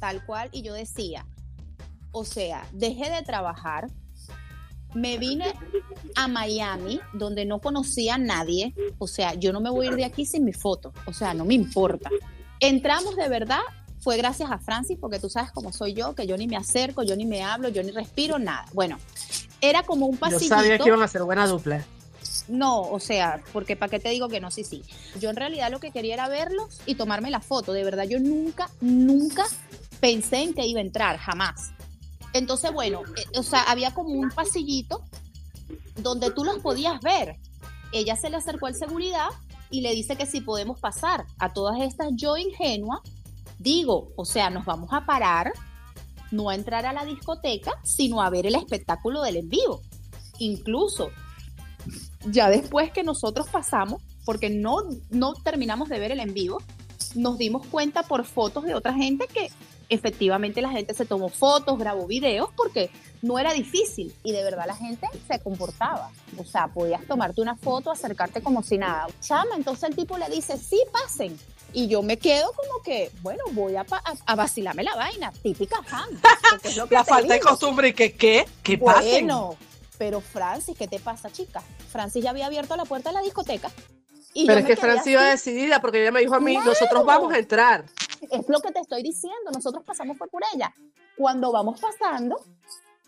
tal 0.01 0.25
cual. 0.25 0.49
Y 0.53 0.63
yo 0.63 0.73
decía, 0.73 1.27
o 2.13 2.25
sea, 2.25 2.65
dejé 2.73 3.11
de 3.11 3.23
trabajar, 3.23 3.89
me 4.95 5.19
vine 5.19 5.53
a 6.17 6.29
Miami, 6.29 7.01
donde 7.13 7.45
no 7.45 7.61
conocía 7.61 8.15
a 8.15 8.19
nadie. 8.19 8.75
O 8.99 9.07
sea, 9.07 9.35
yo 9.35 9.53
no 9.53 9.61
me 9.61 9.71
voy 9.71 9.87
a 9.87 9.91
ir 9.91 9.97
de 9.97 10.05
aquí 10.05 10.27
sin 10.27 10.45
mi 10.45 10.53
foto. 10.53 10.93
O 11.07 11.13
sea, 11.13 11.35
no 11.35 11.45
me 11.45 11.55
importa. 11.55 12.11
Entramos 12.61 13.17
de 13.17 13.29
verdad, 13.29 13.61
fue 14.01 14.17
gracias 14.17 14.51
a 14.51 14.59
Francis, 14.59 14.99
porque 15.01 15.19
tú 15.19 15.29
sabes 15.29 15.53
cómo 15.53 15.73
soy 15.73 15.95
yo, 15.95 16.15
que 16.15 16.27
yo 16.27 16.37
ni 16.37 16.47
me 16.47 16.57
acerco, 16.57 17.03
yo 17.03 17.17
ni 17.17 17.27
me 17.27 17.43
hablo, 17.43 17.69
yo 17.69 17.83
ni 17.83 17.91
respiro, 17.91 18.39
nada. 18.39 18.65
Bueno, 18.73 18.99
era 19.61 19.83
como 19.83 20.07
un 20.07 20.17
pasillito. 20.17 20.55
Yo 20.55 20.61
sabía 20.63 20.79
que 20.79 20.89
iban 20.89 21.03
a 21.03 21.09
ser 21.09 21.23
buena 21.23 21.47
dupla. 21.47 21.85
No, 22.49 22.81
o 22.81 22.99
sea, 22.99 23.43
porque 23.53 23.77
¿para 23.77 23.91
qué 23.91 24.01
te 24.01 24.09
digo 24.09 24.29
que 24.29 24.41
no? 24.41 24.51
Sí, 24.51 24.65
sí. 24.65 24.83
Yo 25.21 25.31
en 25.31 25.37
realidad 25.37 25.71
lo 25.71 25.81
que 25.81 25.91
quería 25.91 26.15
era 26.15 26.29
verlos 26.29 26.81
y 26.87 26.95
tomarme 26.95 27.31
la 27.31 27.41
foto. 27.41 27.73
De 27.73 27.85
verdad, 27.85 28.05
yo 28.05 28.19
nunca, 28.19 28.71
nunca 28.81 29.45
pensé 30.01 30.39
en 30.39 30.55
que 30.55 30.67
iba 30.67 30.81
a 30.81 30.83
entrar, 30.83 31.19
jamás. 31.19 31.73
Entonces, 32.39 32.73
bueno, 32.73 33.03
eh, 33.17 33.39
o 33.39 33.43
sea, 33.43 33.63
había 33.63 33.93
como 33.93 34.11
un 34.11 34.31
pasillito 34.31 35.03
donde 35.97 36.31
tú 36.31 36.45
los 36.45 36.59
podías 36.59 37.01
ver. 37.01 37.37
Ella 37.93 38.17
se 38.17 38.31
le 38.31 38.37
acercó 38.37 38.67
al 38.67 38.75
seguridad 38.75 39.29
y 39.71 39.81
le 39.81 39.93
dice 39.93 40.17
que 40.17 40.27
si 40.27 40.41
podemos 40.41 40.79
pasar 40.79 41.27
a 41.39 41.53
todas 41.53 41.81
estas 41.81 42.09
yo 42.15 42.37
ingenua, 42.37 43.03
digo, 43.59 44.13
o 44.17 44.25
sea, 44.25 44.51
nos 44.51 44.65
vamos 44.65 44.91
a 44.93 45.05
parar, 45.05 45.53
no 46.31 46.49
a 46.49 46.55
entrar 46.55 46.87
a 46.87 46.93
la 46.93 47.05
discoteca, 47.05 47.73
sino 47.83 48.23
a 48.23 48.31
ver 48.31 48.47
el 48.47 48.55
espectáculo 48.55 49.23
del 49.23 49.37
en 49.37 49.49
vivo. 49.49 49.83
Incluso, 50.39 51.11
ya 52.27 52.49
después 52.49 52.93
que 52.93 53.03
nosotros 53.03 53.49
pasamos, 53.49 54.03
porque 54.25 54.49
no, 54.49 54.83
no 55.11 55.35
terminamos 55.35 55.89
de 55.89 55.99
ver 55.99 56.13
el 56.13 56.21
en 56.21 56.35
vivo, 56.35 56.59
nos 57.15 57.39
dimos 57.39 57.67
cuenta 57.67 58.03
por 58.03 58.25
fotos 58.25 58.65
de 58.65 58.75
otra 58.75 58.95
gente 58.95 59.27
que 59.27 59.51
efectivamente 59.89 60.61
la 60.61 60.71
gente 60.71 60.95
se 60.95 61.05
tomó 61.05 61.29
fotos, 61.29 61.79
grabó 61.79 62.07
videos, 62.07 62.51
porque 62.57 62.91
no 63.23 63.39
era 63.39 63.53
difícil 63.53 64.15
y 64.23 64.33
de 64.33 64.43
verdad 64.43 64.67
la 64.67 64.77
gente 64.77 65.07
se 65.27 65.39
comportaba. 65.41 66.11
O 66.37 66.45
sea, 66.45 66.69
podías 66.69 67.05
tomarte 67.07 67.41
una 67.41 67.57
foto, 67.57 67.91
acercarte 67.91 68.43
como 68.43 68.63
si 68.63 68.79
nada. 68.79 69.07
Chama, 69.21 69.57
entonces 69.57 69.89
el 69.91 69.97
tipo 69.97 70.19
le 70.19 70.29
dice, 70.29 70.57
sí, 70.57 70.81
pasen. 70.93 71.39
Y 71.73 71.89
yo 71.89 72.03
me 72.03 72.17
quedo 72.17 72.53
como 72.53 72.83
que, 72.83 73.11
bueno, 73.21 73.45
voy 73.53 73.77
a, 73.77 73.85
a, 74.27 74.35
vacilarme 74.35 74.83
la 74.83 74.95
vaina, 74.95 75.33
típica 75.43 75.83
fan. 75.83 76.09
la 76.91 77.05
falta 77.05 77.35
de 77.35 77.41
costumbre, 77.41 77.95
que 77.95 78.15
qué? 78.15 78.47
¿Qué 78.63 78.77
Bueno, 78.77 79.57
pero 79.99 80.21
Francis, 80.21 80.77
¿qué 80.79 80.89
te 80.89 80.99
pasa, 80.99 81.31
chica? 81.31 81.63
Francis 81.91 82.25
ya 82.25 82.31
había 82.31 82.47
abierto 82.47 82.75
la 82.77 82.85
puerta 82.85 83.11
de 83.11 83.15
la 83.15 83.23
discoteca. 83.23 83.71
pero 84.35 84.61
es 84.61 84.65
que 84.65 84.77
Francis 84.77 85.13
iba 85.13 85.25
decidida 85.25 85.81
porque 85.81 86.01
ella 86.01 86.13
me 86.13 86.21
dijo 86.21 86.35
a 86.35 86.41
mí, 86.41 86.57
nosotros 86.57 87.05
vamos 87.05 87.33
a 87.35 87.39
entrar. 87.39 87.85
Es 88.23 88.49
lo 88.49 88.61
que 88.61 88.73
te 88.73 88.81
estoy 88.81 89.03
diciendo, 89.03 89.51
nosotros 89.53 89.85
pasamos 89.85 90.17
por 90.17 90.29
ella. 90.55 90.75
Cuando 91.17 91.53
vamos 91.53 91.81
pasando, 91.81 92.41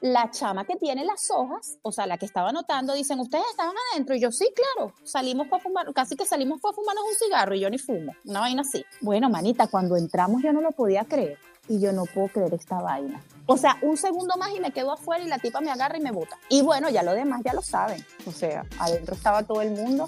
la 0.01 0.31
chama 0.31 0.65
que 0.65 0.77
tiene 0.77 1.05
las 1.05 1.31
hojas, 1.31 1.79
o 1.83 1.93
sea, 1.93 2.07
la 2.07 2.17
que 2.17 2.27
estaba 2.27 2.49
anotando, 2.49 2.95
dicen, 2.95 3.21
¿ustedes 3.21 3.45
estaban 3.51 3.75
adentro? 3.93 4.15
Y 4.15 4.21
yo, 4.21 4.33
sí, 4.33 4.49
claro, 4.55 4.95
salimos 5.05 5.49
para 5.49 5.63
fumar, 5.63 5.93
casi 5.93 6.17
que 6.17 6.25
salimos 6.25 6.61
para 6.61 6.75
fumarnos 6.75 7.05
un 7.05 7.15
cigarro 7.15 7.55
y 7.55 7.61
yo 7.61 7.71
ni 7.71 7.79
fumo, 7.79 8.13
una 8.25 8.41
vaina 8.41 8.63
así. 8.63 8.85
Bueno, 9.01 9.29
manita, 9.29 9.67
cuando 9.67 9.97
entramos 9.97 10.43
yo 10.43 10.53
no 10.53 10.61
lo 10.61 10.73
podía 10.73 11.05
creer 11.05 11.39
y 11.69 11.79
yo 11.81 11.93
no 11.93 12.05
puedo 12.07 12.29
creer 12.29 12.55
esta 12.55 12.81
vaina. 12.81 13.23
O 13.47 13.57
sea, 13.57 13.77
un 13.83 13.97
segundo 13.97 14.37
más 14.37 14.51
y 14.57 14.61
me 14.61 14.73
quedo 14.73 14.93
afuera 14.93 15.23
y 15.23 15.29
la 15.29 15.39
tipa 15.39 15.61
me 15.61 15.71
agarra 15.71 15.99
y 15.99 16.01
me 16.01 16.13
bota. 16.13 16.39
Y 16.49 16.63
bueno, 16.63 16.89
ya 16.89 17.03
lo 17.03 17.13
demás 17.13 17.43
ya 17.45 17.53
lo 17.53 17.63
saben. 17.63 18.05
O 18.27 18.33
sea, 18.33 18.65
adentro 18.79 19.15
estaba 19.15 19.43
todo 19.43 19.61
el 19.61 19.73
mundo. 19.73 20.07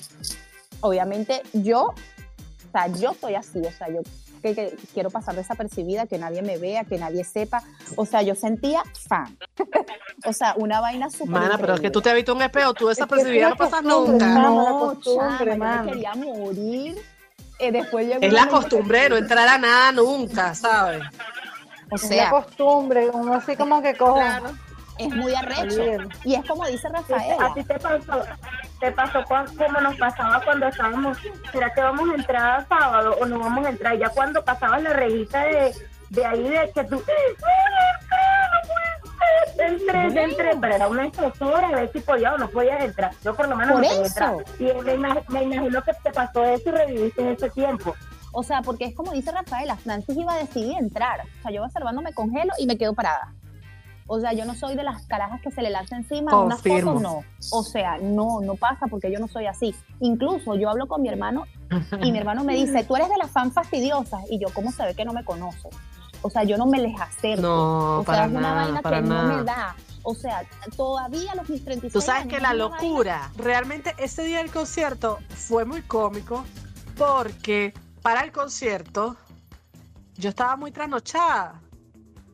Obviamente 0.81 1.43
yo, 1.53 1.89
o 1.89 2.73
sea, 2.73 2.89
yo 2.89 3.11
estoy 3.11 3.35
así, 3.35 3.61
o 3.61 3.71
sea, 3.71 3.89
yo 3.89 4.01
que, 4.43 4.55
que 4.55 4.77
quiero 4.93 5.11
pasar 5.11 5.35
desapercibida, 5.35 6.07
que 6.07 6.19
nadie 6.19 6.43
me 6.43 6.59
vea, 6.59 6.85
que 6.85 6.99
nadie 6.99 7.25
sepa. 7.25 7.63
O 7.97 8.05
sea, 8.05 8.23
yo 8.23 8.35
sentía 8.35 8.83
fan. 9.09 9.39
o 10.27 10.33
sea, 10.33 10.55
una 10.57 10.81
vaina 10.81 11.11
súper. 11.11 11.29
Mana, 11.29 11.59
pero 11.59 11.75
es 11.75 11.81
que 11.81 11.91
tú 11.91 12.03
te 12.03 12.11
has 12.11 12.17
visto 12.17 12.35
un 12.35 12.43
espejo, 12.43 12.75
tú 12.75 12.89
desapercibida 12.89 13.51
no 13.51 13.57
pasas 13.57 13.83
nunca. 13.83 14.27
La 14.27 14.35
No, 14.35 14.79
costumbre, 14.79 15.57
yo 15.57 15.65
me 15.65 15.91
quería 15.91 16.15
morir. 16.15 16.99
Eh, 17.59 17.71
después 17.71 18.07
llegó 18.07 18.21
Es 18.21 18.33
la 18.33 18.49
costumbre 18.49 19.03
de 19.03 19.09
no 19.11 19.17
entrar 19.17 19.49
a 19.49 19.57
nada 19.57 19.93
nunca, 19.93 20.55
¿sabes? 20.55 21.03
O 21.91 21.95
Es 21.95 22.11
la 22.11 22.31
costumbre, 22.31 23.09
uno 23.11 23.35
así 23.35 23.57
como 23.57 23.81
que 23.81 23.95
coge. 23.95 24.25
Es 24.99 25.09
muy 25.15 25.35
arrecho. 25.35 25.83
Y 26.25 26.35
es 26.35 26.45
como 26.47 26.67
dice 26.67 26.89
¿A 26.89 26.91
Rafaela. 26.91 27.55
ti 27.55 27.65
te 27.65 27.79
pasó, 27.79 28.25
te 28.81 28.93
pasó 28.93 29.25
como 29.25 29.81
nos 29.81 29.97
pasaba 29.97 30.41
cuando 30.45 30.67
estábamos, 30.69 31.19
¿será 31.51 31.73
que 31.73 31.81
vamos 31.81 32.11
a 32.11 32.15
entrar 32.15 32.67
sábado 32.69 33.17
o 33.21 33.27
no 33.27 33.39
vamos 33.39 33.67
a 33.67 33.71
entrar? 33.71 33.97
Ya 33.99 34.09
cuando 34.11 34.45
pasabas 34.45 34.83
la 34.83 34.91
revista 34.93 35.45
de, 35.45 35.75
de 36.11 36.25
ahí 36.27 36.49
de 36.49 36.71
que 36.75 36.85
tú, 36.85 37.03
¡No, 39.57 39.65
entré, 39.65 40.23
entré, 40.25 40.51
pero 40.61 40.75
era 40.75 40.89
una 40.89 41.07
estresora 41.07 41.69
a 41.69 41.73
ver 41.73 41.91
si 41.93 42.01
podía 42.01 42.35
o 42.35 42.39
no 42.39 42.49
podías 42.49 42.83
entrar. 42.83 43.13
Yo 43.25 43.35
por 43.35 43.49
lo 43.49 43.57
menos 43.57 43.73
Por 43.75 43.83
no 43.83 43.89
podía 43.89 44.07
entrar. 44.07 44.35
Y 44.59 44.65
me, 44.65 44.97
imag- 44.97 45.25
me 45.29 45.43
imagino 45.45 45.83
que 45.83 45.93
te 46.03 46.11
pasó 46.11 46.45
eso 46.45 46.69
y 46.69 46.73
reviviste 46.73 47.33
ese 47.33 47.51
tiempo. 47.51 47.95
O 48.33 48.43
sea, 48.43 48.63
porque 48.63 48.87
es 48.87 48.95
como 48.95 49.13
dice 49.13 49.31
Rafaela, 49.31 49.77
Francis 49.77 50.17
iba 50.17 50.33
a 50.35 50.39
decidir 50.39 50.77
entrar. 50.79 51.21
O 51.21 51.43
sea, 51.43 51.51
yo 51.53 51.63
observando 51.63 52.01
me 52.03 52.13
congelo 52.13 52.53
y 52.59 52.67
me 52.67 52.77
quedo 52.79 52.95
parada. 52.95 53.33
O 54.07 54.21
sea, 54.21 54.33
yo 54.33 54.45
no 54.45 54.55
soy 54.55 54.75
de 54.75 54.83
las 54.83 55.07
carajas 55.07 55.41
que 55.41 55.51
se 55.51 55.63
le 55.63 55.71
lanza 55.71 55.97
encima 55.97 56.33
a 56.33 56.41
una 56.41 56.55
Confirmo. 56.57 56.95
foto, 56.95 57.03
no. 57.03 57.21
O 57.53 57.63
sea, 57.63 57.99
no, 57.99 58.41
no 58.41 58.57
pasa 58.57 58.87
porque 58.89 59.11
yo 59.13 59.19
no 59.21 59.29
soy 59.29 59.47
así. 59.47 59.75
Incluso 60.01 60.55
yo 60.57 60.69
hablo 60.71 60.87
con 60.89 61.03
mi 61.03 61.09
hermano 61.09 61.45
y 62.03 62.11
mi 62.13 62.19
hermano 62.19 62.45
me 62.45 62.55
dice, 62.57 62.85
tú 62.85 62.97
eres 62.97 63.09
de 63.09 63.17
las 63.17 63.31
fan 63.31 63.53
fastidiosas. 63.53 64.21
Y 64.31 64.39
yo, 64.39 64.49
¿cómo 64.53 64.73
se 64.73 64.85
ve 64.85 64.95
que 64.95 65.05
no 65.05 65.13
me 65.13 65.25
conoces? 65.25 65.75
O 66.21 66.31
sea, 66.31 66.45
yo 66.45 66.57
no 66.59 66.67
me 66.67 66.79
les 66.81 67.01
acerco. 67.01 67.43
No, 67.43 67.99
o 68.01 68.05
sea, 68.05 68.25
es 68.27 68.31
una 68.31 68.41
nada, 68.41 68.63
vaina 68.65 68.83
para 68.83 69.03
que 69.03 69.09
no 69.09 69.23
me 69.23 69.29
nada. 69.37 69.45
da. 69.45 69.77
O 70.05 70.15
sea, 70.15 70.43
todavía 70.77 71.35
los 71.37 71.49
mis 71.49 71.65
36 71.65 71.93
Tú 71.93 72.01
sabes 72.01 72.23
años 72.23 72.35
que 72.35 72.41
la 72.41 72.51
una 72.55 72.69
vaina- 72.69 72.83
locura, 72.83 73.31
realmente 73.37 73.95
ese 73.99 74.25
día 74.25 74.39
del 74.39 74.51
concierto 74.51 75.19
fue 75.31 75.65
muy 75.65 75.83
cómico 75.83 76.45
porque 76.99 77.73
para 78.03 78.23
el 78.23 78.33
concierto 78.33 79.17
yo 80.17 80.29
estaba 80.31 80.57
muy 80.57 80.73
trasnochada 80.73 81.61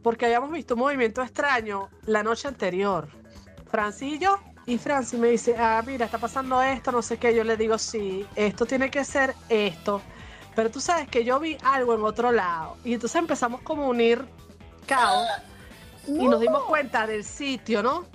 porque 0.09 0.25
habíamos 0.25 0.51
visto 0.51 0.73
un 0.73 0.81
movimiento 0.81 1.21
extraño 1.21 1.91
la 2.07 2.23
noche 2.23 2.49
anterior. 2.49 3.11
Francis 3.71 4.15
y 4.15 4.19
yo, 4.19 4.39
y 4.65 4.79
Francis 4.79 5.21
me 5.21 5.29
dice, 5.29 5.55
ah, 5.59 5.83
mira, 5.87 6.07
está 6.07 6.17
pasando 6.17 6.63
esto, 6.63 6.91
no 6.91 7.03
sé 7.03 7.19
qué, 7.19 7.35
yo 7.35 7.45
le 7.45 7.59
digo, 7.59 7.77
sí, 7.77 8.27
esto 8.35 8.65
tiene 8.65 8.91
que 8.91 9.05
ser 9.05 9.35
esto. 9.51 10.01
Pero 10.57 10.71
tú 10.71 10.81
sabes 10.81 11.09
que 11.09 11.27
yo 11.27 11.39
vi 11.39 11.59
algo 11.63 11.95
en 11.95 12.05
otro 12.05 12.33
lado 12.33 12.79
y 12.87 12.95
entonces 12.95 13.19
empezamos 13.19 13.61
como 13.61 13.83
a 13.83 13.89
unir 13.89 14.25
caos 14.87 15.29
y 16.07 16.27
nos 16.27 16.41
dimos 16.41 16.65
cuenta 16.65 17.07
del 17.07 17.23
sitio, 17.23 17.83
¿no? 17.83 18.07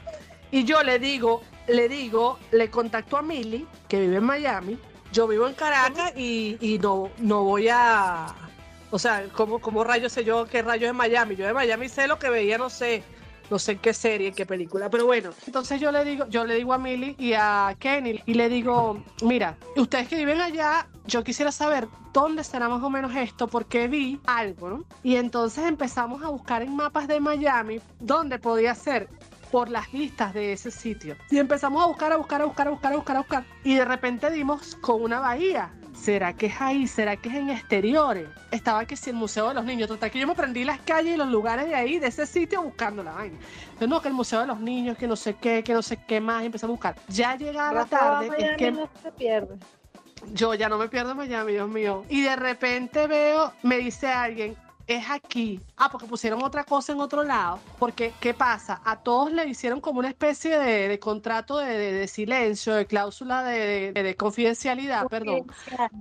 Y 0.50 0.63
yo 0.63 0.81
le 0.81 0.97
digo, 0.97 1.43
le 1.67 1.88
digo, 1.88 2.39
le 2.50 2.71
contacto 2.71 3.17
a 3.17 3.21
Mili, 3.21 3.67
que 3.88 4.00
vive 4.00 4.15
en 4.15 4.23
Miami. 4.23 4.79
Yo 5.12 5.27
vivo 5.27 5.47
en 5.47 5.53
Caracas 5.53 6.12
y, 6.17 6.57
y 6.59 6.79
no, 6.79 7.12
no 7.19 7.43
voy 7.43 7.69
a. 7.69 8.42
O 8.93 9.00
sea, 9.00 9.25
¿cómo, 9.33 9.57
¿cómo 9.57 9.83
rayos 9.83 10.12
sé 10.12 10.23
yo 10.23 10.45
qué 10.45 10.62
rayos 10.62 10.89
es 10.89 10.93
Miami? 10.93 11.35
Yo 11.35 11.47
de 11.47 11.53
Miami 11.53 11.89
sé 11.89 12.05
lo 12.05 12.19
que 12.19 12.29
veía, 12.29 12.59
no 12.59 12.69
sé. 12.69 13.03
No 13.50 13.57
sé 13.57 13.71
en 13.71 13.79
qué 13.79 13.91
serie, 13.91 14.27
en 14.27 14.35
qué 14.35 14.45
película, 14.45 14.88
pero 14.88 15.07
bueno. 15.07 15.31
Entonces 15.47 15.81
yo 15.81 15.91
le 15.91 16.05
digo, 16.05 16.27
yo 16.29 16.45
le 16.45 16.53
digo 16.53 16.73
a 16.73 16.77
Milly 16.77 17.15
y 17.17 17.33
a 17.33 17.75
Kenny 17.79 18.21
y 18.27 18.35
le 18.35 18.50
digo, 18.50 19.03
mira, 19.23 19.57
ustedes 19.75 20.07
que 20.07 20.15
viven 20.15 20.39
allá, 20.41 20.88
yo 21.07 21.23
quisiera 21.23 21.51
saber 21.51 21.88
dónde 22.13 22.43
será 22.43 22.69
más 22.69 22.83
o 22.83 22.89
menos 22.91 23.15
esto, 23.15 23.47
porque 23.47 23.88
vi 23.88 24.19
algo, 24.27 24.69
¿no? 24.69 24.85
Y 25.01 25.15
entonces 25.15 25.65
empezamos 25.65 26.21
a 26.21 26.29
buscar 26.29 26.62
en 26.62 26.75
mapas 26.75 27.07
de 27.07 27.19
Miami 27.19 27.81
dónde 28.00 28.38
podía 28.38 28.75
ser 28.75 29.09
por 29.51 29.69
las 29.69 29.91
listas 29.91 30.35
de 30.35 30.53
ese 30.53 30.69
sitio. 30.69 31.15
Y 31.31 31.39
empezamos 31.39 31.83
buscar, 31.88 32.12
a 32.12 32.17
buscar, 32.17 32.43
a 32.43 32.45
buscar, 32.45 32.67
a 32.67 32.71
buscar, 32.71 32.93
a 32.93 32.95
buscar, 32.95 33.15
a 33.15 33.19
buscar. 33.19 33.45
Y 33.63 33.73
de 33.73 33.85
repente 33.85 34.29
dimos 34.29 34.75
con 34.75 35.01
una 35.01 35.19
bahía. 35.19 35.71
¿Será 35.95 36.33
que 36.33 36.47
es 36.47 36.59
ahí? 36.59 36.88
¿Será 36.88 37.15
que 37.15 37.29
es 37.29 37.35
en 37.35 37.50
exteriores? 37.50 38.27
Estaba 38.51 38.85
que 38.85 38.95
si 38.95 39.12
el 39.12 39.15
Museo 39.15 39.50
de 39.50 39.53
los 39.53 39.65
Niños. 39.65 39.88
Total, 39.88 40.12
que 40.12 40.19
yo 40.19 40.27
me 40.27 40.35
prendí 40.35 40.63
las 40.63 40.79
calles 40.81 41.13
y 41.13 41.17
los 41.17 41.29
lugares 41.29 41.67
de 41.67 41.75
ahí, 41.75 42.00
de 42.00 42.07
ese 42.07 42.25
sitio, 42.25 42.62
buscando 42.62 43.03
la 43.03 43.13
vaina. 43.13 43.38
Entonces, 43.63 43.88
no, 43.88 44.01
que 44.01 44.07
el 44.07 44.13
Museo 44.13 44.41
de 44.41 44.47
los 44.47 44.59
Niños, 44.59 44.97
que 44.97 45.07
no 45.07 45.15
sé 45.15 45.35
qué, 45.35 45.63
que 45.63 45.73
no 45.73 45.81
sé 45.81 45.97
qué 46.05 46.19
más. 46.19 46.43
Y 46.43 46.47
empezamos 46.47 46.71
a 46.71 46.75
buscar. 46.75 46.95
Ya 47.07 47.35
llegada 47.35 47.73
la 47.73 47.79
Rafa 47.81 47.97
va 47.97 48.19
a 48.19 48.27
tarde, 48.27 48.51
es 48.51 48.57
que 48.57 48.71
no 48.71 48.89
se 49.01 49.12
pierde. 49.12 49.57
yo 50.33 50.53
ya 50.53 50.69
no 50.69 50.77
me 50.77 50.89
pierdo 50.89 51.15
Miami, 51.15 51.53
Dios 51.53 51.69
mío. 51.69 52.05
Y 52.09 52.21
de 52.21 52.35
repente 52.35 53.07
veo, 53.07 53.53
me 53.62 53.77
dice 53.77 54.07
alguien, 54.07 54.55
es 54.87 55.09
aquí. 55.09 55.59
Ah, 55.77 55.89
porque 55.89 56.07
pusieron 56.07 56.43
otra 56.43 56.63
cosa 56.63 56.91
en 56.91 56.99
otro 56.99 57.23
lado. 57.23 57.59
Porque, 57.79 58.13
¿qué 58.19 58.33
pasa? 58.33 58.81
A 58.83 58.97
todos 58.99 59.31
le 59.31 59.45
hicieron 59.47 59.79
como 59.81 59.99
una 59.99 60.09
especie 60.09 60.57
de, 60.59 60.87
de 60.87 60.99
contrato 60.99 61.57
de, 61.57 61.77
de- 61.77 61.91
de 61.93 62.07
silencio, 62.07 62.73
de 62.73 62.85
cláusula 62.85 63.43
de, 63.43 63.91
de- 63.93 64.03
de 64.03 64.15
confidencialidad, 64.15 65.07
perdón. 65.07 65.45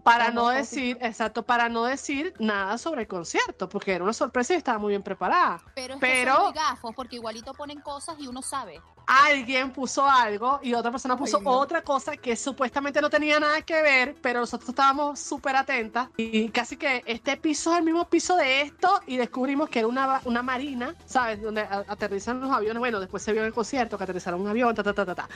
Para 0.03 0.31
no 0.31 0.49
decir, 0.49 0.99
exacto, 1.01 1.45
para 1.45 1.69
no 1.69 1.85
decir 1.85 2.35
nada 2.39 2.79
sobre 2.79 3.03
el 3.03 3.07
concierto, 3.09 3.69
porque 3.69 3.93
era 3.93 4.05
una 4.05 4.13
sorpresa 4.13 4.55
y 4.55 4.57
estaba 4.57 4.79
muy 4.79 4.91
bien 4.91 5.03
preparada. 5.03 5.63
Pero 5.75 5.95
es 5.95 6.01
Pero- 6.01 6.33
que 6.33 6.37
son 6.37 6.45
muy 6.45 6.53
gafos 6.55 6.95
porque 6.95 7.17
igualito 7.17 7.53
ponen 7.55 7.81
cosas 7.81 8.17
y 8.19 8.27
uno 8.27 8.43
sabe. 8.43 8.81
alguien 9.07 9.73
puso 9.73 10.09
algo 10.09 10.61
y 10.63 10.75
otra 10.75 10.91
persona 10.93 11.17
puso 11.17 11.39
Ay, 11.39 11.45
no. 11.45 11.51
otra 11.51 11.83
cosa 11.83 12.17
que 12.17 12.37
supuestamente 12.37 13.01
no 13.01 13.11
tenía 13.11 13.41
nada 13.41 13.61
que 13.63 13.83
ver, 13.83 14.15
pero 14.23 14.41
nosotros 14.41 14.69
estábamos 14.69 15.19
súper 15.19 15.57
atentas 15.57 16.09
y 16.17 16.49
casi 16.51 16.77
que 16.77 17.03
este 17.07 17.37
piso 17.37 17.73
es 17.73 17.79
el 17.79 17.85
mismo 17.85 18.09
piso 18.09 18.37
de 18.37 18.72
esto 18.73 19.01
y 19.07 19.17
descubrimos 19.17 19.69
que 19.69 19.81
era 19.81 19.89
una, 19.89 20.21
una 20.25 20.43
marina, 20.43 20.95
¿sabes? 21.05 21.41
Donde 21.41 21.61
aterrizan 21.61 22.41
los 22.41 22.51
aviones, 22.51 22.79
bueno, 22.79 23.01
después 23.01 23.23
se 23.23 23.33
vio 23.33 23.43
en 23.43 23.49
el 23.49 23.53
concierto 23.53 23.97
que 23.97 24.05
aterrizaron 24.05 24.41
un 24.41 24.49
avión, 24.49 24.75
ta, 24.75 24.83
ta, 24.83 24.93
ta, 24.93 25.05
ta, 25.05 25.15
ta. 25.15 25.29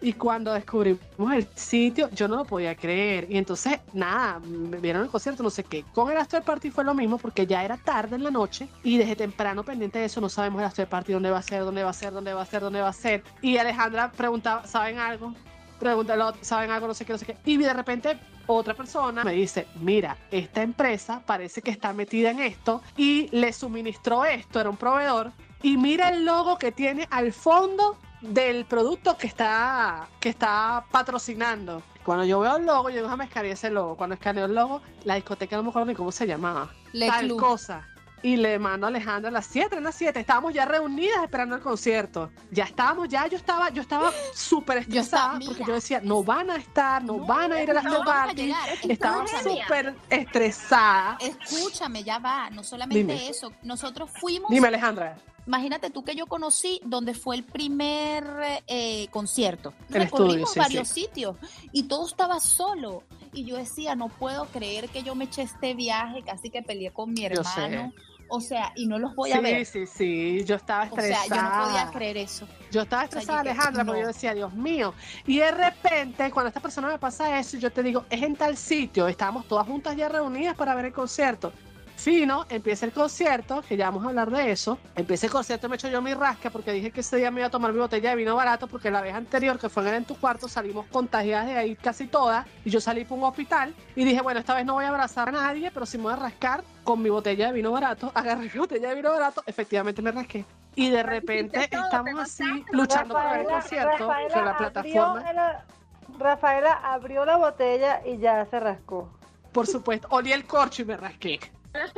Y 0.00 0.12
cuando 0.12 0.52
descubrimos 0.52 1.32
el 1.32 1.48
sitio, 1.56 2.08
yo 2.10 2.28
no 2.28 2.36
lo 2.36 2.44
podía 2.44 2.76
creer. 2.76 3.26
Y 3.28 3.36
entonces, 3.36 3.80
nada, 3.92 4.38
me 4.38 4.76
vieron 4.78 5.02
el 5.02 5.08
concierto, 5.08 5.42
no 5.42 5.50
sé 5.50 5.64
qué. 5.64 5.84
Con 5.92 6.10
el 6.10 6.16
after 6.16 6.42
party 6.42 6.70
fue 6.70 6.84
lo 6.84 6.94
mismo 6.94 7.18
porque 7.18 7.46
ya 7.46 7.64
era 7.64 7.76
tarde 7.76 8.14
en 8.14 8.22
la 8.22 8.30
noche 8.30 8.68
y 8.84 8.96
desde 8.96 9.16
temprano 9.16 9.64
pendiente 9.64 9.98
de 9.98 10.04
eso 10.04 10.20
no 10.20 10.28
sabemos 10.28 10.60
el 10.60 10.66
after 10.66 10.88
party, 10.88 11.12
dónde 11.12 11.30
va 11.30 11.38
a 11.38 11.42
ser, 11.42 11.64
dónde 11.64 11.82
va 11.82 11.90
a 11.90 11.94
ser, 11.94 12.12
dónde 12.12 12.32
va 12.32 12.42
a 12.42 12.46
ser, 12.46 12.60
dónde 12.60 12.80
va 12.80 12.88
a 12.88 12.92
ser. 12.92 13.24
Y 13.42 13.56
Alejandra 13.56 14.12
preguntaba, 14.12 14.66
¿saben 14.66 14.98
algo? 14.98 15.34
Pregúntalo, 15.78 16.34
¿saben 16.40 16.70
algo? 16.70 16.88
No 16.88 16.94
sé 16.94 17.04
qué, 17.04 17.12
no 17.12 17.18
sé 17.18 17.26
qué. 17.26 17.36
Y 17.44 17.56
de 17.56 17.72
repente 17.72 18.18
otra 18.46 18.74
persona 18.74 19.24
me 19.24 19.32
dice, 19.32 19.66
mira, 19.80 20.16
esta 20.30 20.62
empresa 20.62 21.22
parece 21.24 21.62
que 21.62 21.70
está 21.70 21.92
metida 21.92 22.30
en 22.30 22.40
esto 22.40 22.82
y 22.96 23.28
le 23.30 23.52
suministró 23.52 24.24
esto, 24.24 24.60
era 24.60 24.70
un 24.70 24.76
proveedor. 24.76 25.32
Y 25.62 25.76
mira 25.76 26.08
el 26.08 26.24
logo 26.24 26.56
que 26.56 26.72
tiene 26.72 27.06
al 27.10 27.32
fondo 27.32 27.98
del 28.20 28.64
producto 28.64 29.16
que 29.16 29.26
está, 29.26 30.08
que 30.20 30.28
está 30.30 30.84
patrocinando. 30.90 31.82
Cuando 32.04 32.24
yo 32.24 32.40
veo 32.40 32.56
el 32.56 32.64
logo, 32.64 32.90
yo 32.90 33.02
déjame 33.02 33.24
escanear 33.24 33.52
ese 33.52 33.70
logo. 33.70 33.96
Cuando 33.96 34.14
escaneo 34.14 34.46
el 34.46 34.54
logo, 34.54 34.80
la 35.04 35.16
discoteca 35.16 35.56
no 35.56 35.64
me 35.64 35.68
acuerdo 35.68 35.86
ni 35.86 35.94
cómo 35.94 36.10
se 36.10 36.26
llamaba. 36.26 36.70
Le 36.92 37.06
Tal 37.06 37.26
Club. 37.26 37.40
cosa. 37.40 37.86
Y 38.22 38.36
le 38.36 38.58
mando 38.58 38.86
a 38.86 38.88
Alejandra 38.88 39.28
a 39.28 39.32
las 39.32 39.46
7, 39.46 39.76
a 39.76 39.80
las 39.80 39.94
7. 39.94 40.18
Estábamos 40.18 40.52
ya 40.52 40.64
reunidas 40.64 41.22
esperando 41.22 41.54
el 41.54 41.62
concierto. 41.62 42.30
Ya 42.50 42.64
estábamos, 42.64 43.08
ya 43.08 43.26
yo 43.26 43.36
estaba, 43.36 43.70
yo 43.70 43.82
estaba 43.82 44.12
súper 44.34 44.78
Yo 44.88 45.00
estresada 45.00 45.38
porque 45.44 45.64
yo 45.64 45.74
decía, 45.74 46.00
no 46.02 46.22
van 46.22 46.50
a 46.50 46.56
estar, 46.56 47.02
no, 47.04 47.18
van 47.18 47.52
a 47.52 47.62
ir 47.62 47.70
a 47.70 47.74
las 47.74 47.84
no 47.84 48.04
party. 48.04 48.52
Estaba 48.88 49.24
súper 49.26 49.94
estresada. 50.10 51.18
Escúchame, 51.20 52.02
ya 52.02 52.18
va. 52.18 52.50
No 52.50 52.64
solamente 52.64 52.98
Dime. 52.98 53.28
eso. 53.28 53.52
Nosotros 53.62 54.10
fuimos. 54.20 54.50
Dime, 54.50 54.68
Alejandra. 54.68 55.16
Imagínate 55.48 55.88
tú 55.88 56.04
que 56.04 56.14
yo 56.14 56.26
conocí 56.26 56.78
donde 56.84 57.14
fue 57.14 57.34
el 57.34 57.42
primer 57.42 58.62
eh, 58.66 59.08
concierto. 59.10 59.72
El 59.88 60.02
Recorrimos 60.02 60.34
estudio, 60.34 60.46
sí, 60.46 60.58
varios 60.58 60.88
sitios 60.88 61.36
y 61.72 61.84
todo 61.84 62.06
estaba 62.06 62.38
solo. 62.38 63.04
Y 63.32 63.44
yo 63.44 63.56
decía, 63.56 63.94
no 63.94 64.08
puedo 64.08 64.46
creer 64.46 64.88
que 64.88 65.02
yo 65.02 65.14
me 65.14 65.24
eché 65.24 65.42
este 65.42 65.74
viaje, 65.74 66.22
casi 66.22 66.50
que 66.50 66.62
peleé 66.62 66.90
con 66.90 67.12
mi 67.12 67.24
hermano. 67.24 67.92
O 68.30 68.42
sea, 68.42 68.72
y 68.76 68.86
no 68.86 68.98
los 68.98 69.14
voy 69.14 69.32
a 69.32 69.36
Sí, 69.36 69.42
ver. 69.42 69.64
sí, 69.64 69.86
sí. 69.86 70.44
Yo 70.44 70.56
estaba 70.56 70.86
O 70.90 70.94
sea, 70.96 71.22
estresada. 71.22 71.36
yo 71.36 71.42
no 71.58 71.64
podía 71.64 71.90
creer 71.90 72.16
eso. 72.18 72.46
Yo 72.70 72.82
estaba 72.82 73.04
O 73.04 73.06
sea, 73.06 73.20
estresada, 73.20 73.40
Alejandra, 73.40 73.84
porque 73.86 74.00
no. 74.00 74.06
yo 74.06 74.12
decía, 74.12 74.34
Dios 74.34 74.52
mío. 74.52 74.92
Y 75.26 75.38
de 75.38 75.50
repente, 75.50 76.30
cuando 76.30 76.48
esta 76.48 76.60
persona 76.60 76.88
me 76.88 76.98
pasa 76.98 77.38
eso, 77.38 77.56
yo 77.56 77.72
te 77.72 77.82
digo, 77.82 78.04
es 78.10 78.22
en 78.22 78.36
tal 78.36 78.58
sitio. 78.58 79.08
Estábamos 79.08 79.48
todas 79.48 79.66
juntas 79.66 79.96
ya 79.96 80.10
reunidas 80.10 80.54
para 80.56 80.74
ver 80.74 80.84
el 80.86 80.92
concierto. 80.92 81.54
Fino, 81.98 82.46
empieza 82.48 82.86
el 82.86 82.92
concierto, 82.92 83.60
que 83.68 83.76
ya 83.76 83.86
vamos 83.86 84.04
a 84.04 84.10
hablar 84.10 84.30
de 84.30 84.52
eso. 84.52 84.78
Empieza 84.94 85.26
el 85.26 85.32
concierto, 85.32 85.68
me 85.68 85.74
echo 85.74 85.88
yo 85.88 86.00
mi 86.00 86.14
rasca 86.14 86.48
porque 86.48 86.70
dije 86.72 86.92
que 86.92 87.00
ese 87.00 87.16
día 87.16 87.32
me 87.32 87.40
iba 87.40 87.48
a 87.48 87.50
tomar 87.50 87.72
mi 87.72 87.80
botella 87.80 88.10
de 88.10 88.16
vino 88.16 88.36
barato 88.36 88.68
porque 88.68 88.88
la 88.88 89.00
vez 89.00 89.14
anterior, 89.14 89.58
que 89.58 89.68
fue 89.68 89.82
en 89.82 89.88
el 89.88 89.94
en 89.96 90.04
tu 90.04 90.14
cuarto, 90.14 90.46
salimos 90.48 90.86
contagiadas 90.86 91.46
de 91.46 91.56
ahí 91.56 91.74
casi 91.74 92.06
todas 92.06 92.46
y 92.64 92.70
yo 92.70 92.80
salí 92.80 93.04
por 93.04 93.18
un 93.18 93.24
hospital 93.24 93.74
y 93.96 94.04
dije, 94.04 94.20
bueno, 94.22 94.38
esta 94.38 94.54
vez 94.54 94.64
no 94.64 94.74
voy 94.74 94.84
a 94.84 94.90
abrazar 94.90 95.28
a 95.28 95.32
nadie, 95.32 95.72
pero 95.72 95.86
sí 95.86 95.98
me 95.98 96.04
voy 96.04 96.12
a 96.12 96.16
rascar 96.16 96.62
con 96.84 97.02
mi 97.02 97.10
botella 97.10 97.48
de 97.48 97.52
vino 97.52 97.72
barato. 97.72 98.12
Agarré 98.14 98.42
mi 98.52 98.58
botella 98.58 98.90
de 98.90 98.94
vino 98.94 99.10
barato, 99.10 99.42
efectivamente 99.44 100.00
me 100.00 100.12
rasqué. 100.12 100.44
y 100.76 100.90
de 100.90 101.02
repente 101.02 101.68
estamos 101.68 102.20
así 102.20 102.64
luchando 102.70 103.14
por 103.14 103.36
el 103.36 103.44
concierto 103.46 104.06
con 104.06 104.44
la 104.44 104.56
plataforma. 104.56 105.30
el- 105.30 106.18
Rafaela 106.20 106.72
abrió 106.84 107.24
la 107.24 107.36
botella 107.36 108.02
y 108.06 108.18
ya 108.18 108.46
se 108.46 108.60
rascó. 108.60 109.12
Por 109.52 109.66
supuesto, 109.66 110.06
olí 110.10 110.32
el 110.32 110.46
corcho 110.46 110.82
y 110.82 110.84
me 110.84 110.96
rasqué. 110.96 111.40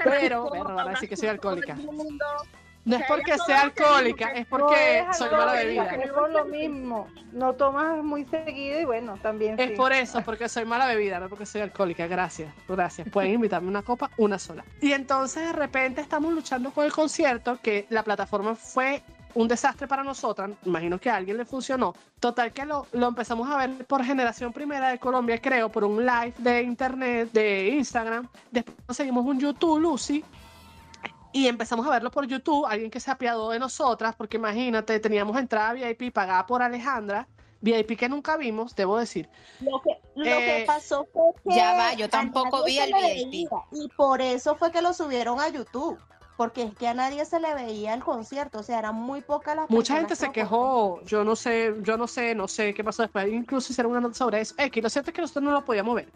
Pero, 0.05 0.45
Como 0.45 0.65
bueno, 0.65 0.75
van 0.75 0.89
a 0.89 0.91
decir 0.91 1.09
que 1.09 1.17
soy 1.17 1.29
alcohólica. 1.29 1.77
No 2.83 2.97
es 2.97 3.03
Que 3.03 3.09
porque 3.09 3.37
sea 3.47 3.63
alcohólica, 3.63 4.33
es 4.33 4.51
No 4.51 4.59
porque 4.59 4.99
eres 4.99 5.17
soy 5.17 5.31
mala 5.31 5.53
bebida. 5.53 5.85
Es 5.85 6.11
por 6.13 6.31
lo 6.31 6.45
mismo. 6.47 7.09
No 7.33 7.53
tomas 7.53 8.03
muy 8.03 8.25
seguido 8.25 8.81
y 8.81 8.85
bueno, 8.85 9.19
también 9.21 9.61
Es 9.61 9.71
sí. 9.71 9.77
por 9.77 9.93
eso, 9.93 10.23
porque 10.23 10.49
soy 10.49 10.65
mala 10.65 10.87
bebida, 10.87 11.21
no 11.21 11.29
porque 11.29 11.45
soy 11.45 11.61
alcohólica. 11.61 12.07
Gracias, 12.07 12.53
gracias. 12.67 13.09
Pueden 13.11 13.33
invitarme 13.33 13.69
una 13.69 13.83
copa, 13.83 14.11
una 14.17 14.39
sola. 14.39 14.65
Y 14.81 14.93
entonces 14.93 15.45
de 15.45 15.53
repente 15.53 16.01
estamos 16.01 16.33
luchando 16.33 16.73
con 16.73 16.85
el 16.87 16.93
concierto, 16.93 17.59
que 17.63 17.87
la 17.91 18.03
plataforma 18.03 18.55
fue 18.55 19.03
un 19.35 19.49
desastre 19.49 19.87
para 19.89 20.03
nosotras. 20.05 20.51
Imagino 20.65 20.99
que 20.99 21.11
a 21.11 21.17
alguien 21.17 21.37
le 21.37 21.45
funcionó. 21.45 21.95
Total 22.21 22.53
que 22.53 22.65
lo, 22.65 22.87
lo 22.93 23.09
empezamos 23.09 23.49
a 23.51 23.57
ver 23.57 23.87
por 23.87 24.05
generación 24.05 24.53
primera 24.53 24.89
de 24.91 24.99
Colombia, 24.99 25.41
creo, 25.41 25.71
por 25.71 25.85
un 25.85 26.05
live 26.05 26.35
de 26.39 26.63
internet, 26.63 27.31
de 27.33 27.69
Instagram. 27.71 28.29
Después 28.51 28.77
conseguimos 28.87 29.25
un 29.25 29.39
YouTube, 29.41 29.81
Lucy. 29.81 30.25
Y 31.33 31.47
empezamos 31.47 31.87
a 31.87 31.91
verlo 31.91 32.11
por 32.11 32.27
YouTube, 32.27 32.67
alguien 32.67 32.91
que 32.91 32.99
se 33.01 33.11
apiadó 33.11 33.51
de 33.51 33.59
nosotras, 33.61 34.17
porque 34.17 34.37
imagínate, 34.37 34.99
teníamos 34.99 35.39
entrada 35.39 35.75
VIP 35.75 36.13
pagada 36.13 36.45
por 36.47 36.61
Alejandra, 36.63 37.29
VIP 37.61 37.97
que 37.97 38.09
nunca 38.09 38.37
vimos, 38.37 38.75
debo 38.75 38.99
decir. 38.99 39.31
Lo 39.61 39.81
que, 39.81 39.91
lo 40.15 40.41
Eh, 40.41 40.45
que 40.45 40.65
pasó 40.67 41.07
fue 41.13 41.33
que 41.45 41.55
ya 41.55 41.75
va, 41.75 41.95
yo 41.95 42.09
tampoco 42.11 42.65
vi 42.65 42.79
el 42.79 42.93
VIP. 42.95 43.49
veía, 43.49 43.49
Y 43.71 43.89
por 43.97 44.21
eso 44.21 44.57
fue 44.57 44.73
que 44.73 44.83
lo 44.83 44.93
subieron 44.93 45.41
a 45.41 45.49
YouTube. 45.49 46.01
Porque 46.41 46.63
es 46.63 46.75
que 46.75 46.89
a 46.89 46.95
nadie 46.95 47.23
se 47.27 47.39
le 47.39 47.55
veía 47.55 47.93
el 47.93 48.03
concierto. 48.03 48.61
O 48.61 48.63
sea, 48.63 48.79
eran 48.79 48.95
muy 48.95 49.21
pocas 49.21 49.55
las 49.55 49.69
Mucha 49.69 49.97
gente 49.97 50.17
se 50.17 50.29
que 50.29 50.41
quejó, 50.41 51.03
yo 51.05 51.23
no 51.23 51.37
sé, 51.37 51.75
yo 51.83 51.99
no 51.99 52.07
sé, 52.07 52.35
no 52.35 52.49
sé 52.49 52.73
qué 52.73 52.83
pasó 52.83 53.03
después, 53.03 53.31
incluso 53.31 53.71
hicieron 53.71 53.93
una 53.93 54.01
nota 54.01 54.15
sobre 54.15 54.41
eso. 54.41 54.55
X, 54.57 54.83
lo 54.83 54.89
cierto 54.89 55.11
es 55.11 55.15
que 55.15 55.21
nosotros 55.21 55.45
no 55.45 55.51
lo 55.51 55.63
podíamos 55.67 55.95
ver. 55.97 56.09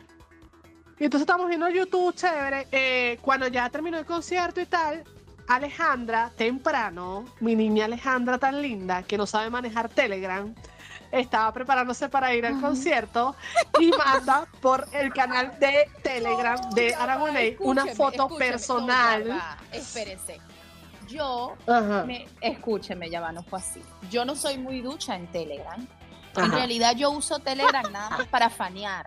Y 0.98 1.04
entonces 1.04 1.28
estamos 1.28 1.46
viendo 1.46 1.68
YouTube, 1.68 2.14
chévere. 2.14 2.66
eh, 2.72 3.18
cuando 3.20 3.48
ya 3.48 3.68
terminó 3.68 3.98
el 3.98 4.06
concierto 4.06 4.62
y 4.62 4.64
tal, 4.64 5.04
Alejandra, 5.46 6.32
temprano, 6.38 7.26
mi 7.40 7.54
niña 7.54 7.84
Alejandra 7.84 8.38
tan 8.38 8.62
linda, 8.62 9.02
que 9.02 9.18
no 9.18 9.26
sabe 9.26 9.50
manejar 9.50 9.90
Telegram, 9.90 10.54
estaba 11.14 11.52
preparándose 11.52 12.09
para 12.09 12.35
ir 12.35 12.44
al 12.44 12.61
concierto 12.61 13.37
y 13.80 13.90
manda 13.99 14.47
por 14.61 14.87
el 14.92 15.12
canal 15.12 15.59
de 15.59 15.88
Telegram 16.02 16.59
de 16.71 16.94
Aragonés 16.94 17.56
una 17.61 17.87
foto 17.87 18.28
personal. 18.28 19.40
Espérense. 19.73 20.40
Yo, 21.09 21.54
me, 22.06 22.26
escúcheme, 22.40 23.11
ya 23.11 23.21
va, 23.21 23.30
no 23.30 23.42
fue 23.42 23.59
así. 23.59 23.83
Yo 24.11 24.25
no 24.25 24.35
soy 24.35 24.59
muy 24.59 24.80
ducha 24.80 25.14
en 25.16 25.30
Telegram. 25.30 25.87
En 26.37 26.50
realidad 26.50 26.97
yo 26.97 27.11
uso 27.11 27.38
Telegram 27.38 27.92
nada 27.92 28.11
más 28.11 28.26
para 28.26 28.50
fanear. 28.50 29.06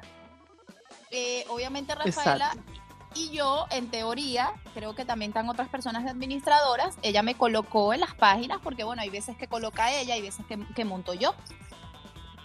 Eh, 1.12 1.46
obviamente 1.50 1.94
Rafaela 1.96 2.56
y 3.16 3.32
yo, 3.32 3.66
en 3.72 3.90
teoría, 3.90 4.54
creo 4.74 4.94
que 4.94 5.04
también 5.04 5.32
están 5.32 5.50
otras 5.50 5.70
personas 5.70 6.06
administradoras, 6.06 6.98
ella 7.02 7.24
me 7.24 7.36
colocó 7.36 7.94
en 7.94 8.02
las 8.02 8.14
páginas 8.14 8.60
porque, 8.64 8.84
bueno, 8.84 9.02
hay 9.02 9.10
veces 9.10 9.36
que 9.36 9.48
coloca 9.48 9.92
ella, 9.92 10.14
hay 10.14 10.22
veces 10.22 10.46
que, 10.46 10.60
que 10.76 10.86
monto 10.86 11.14
yo. 11.14 11.34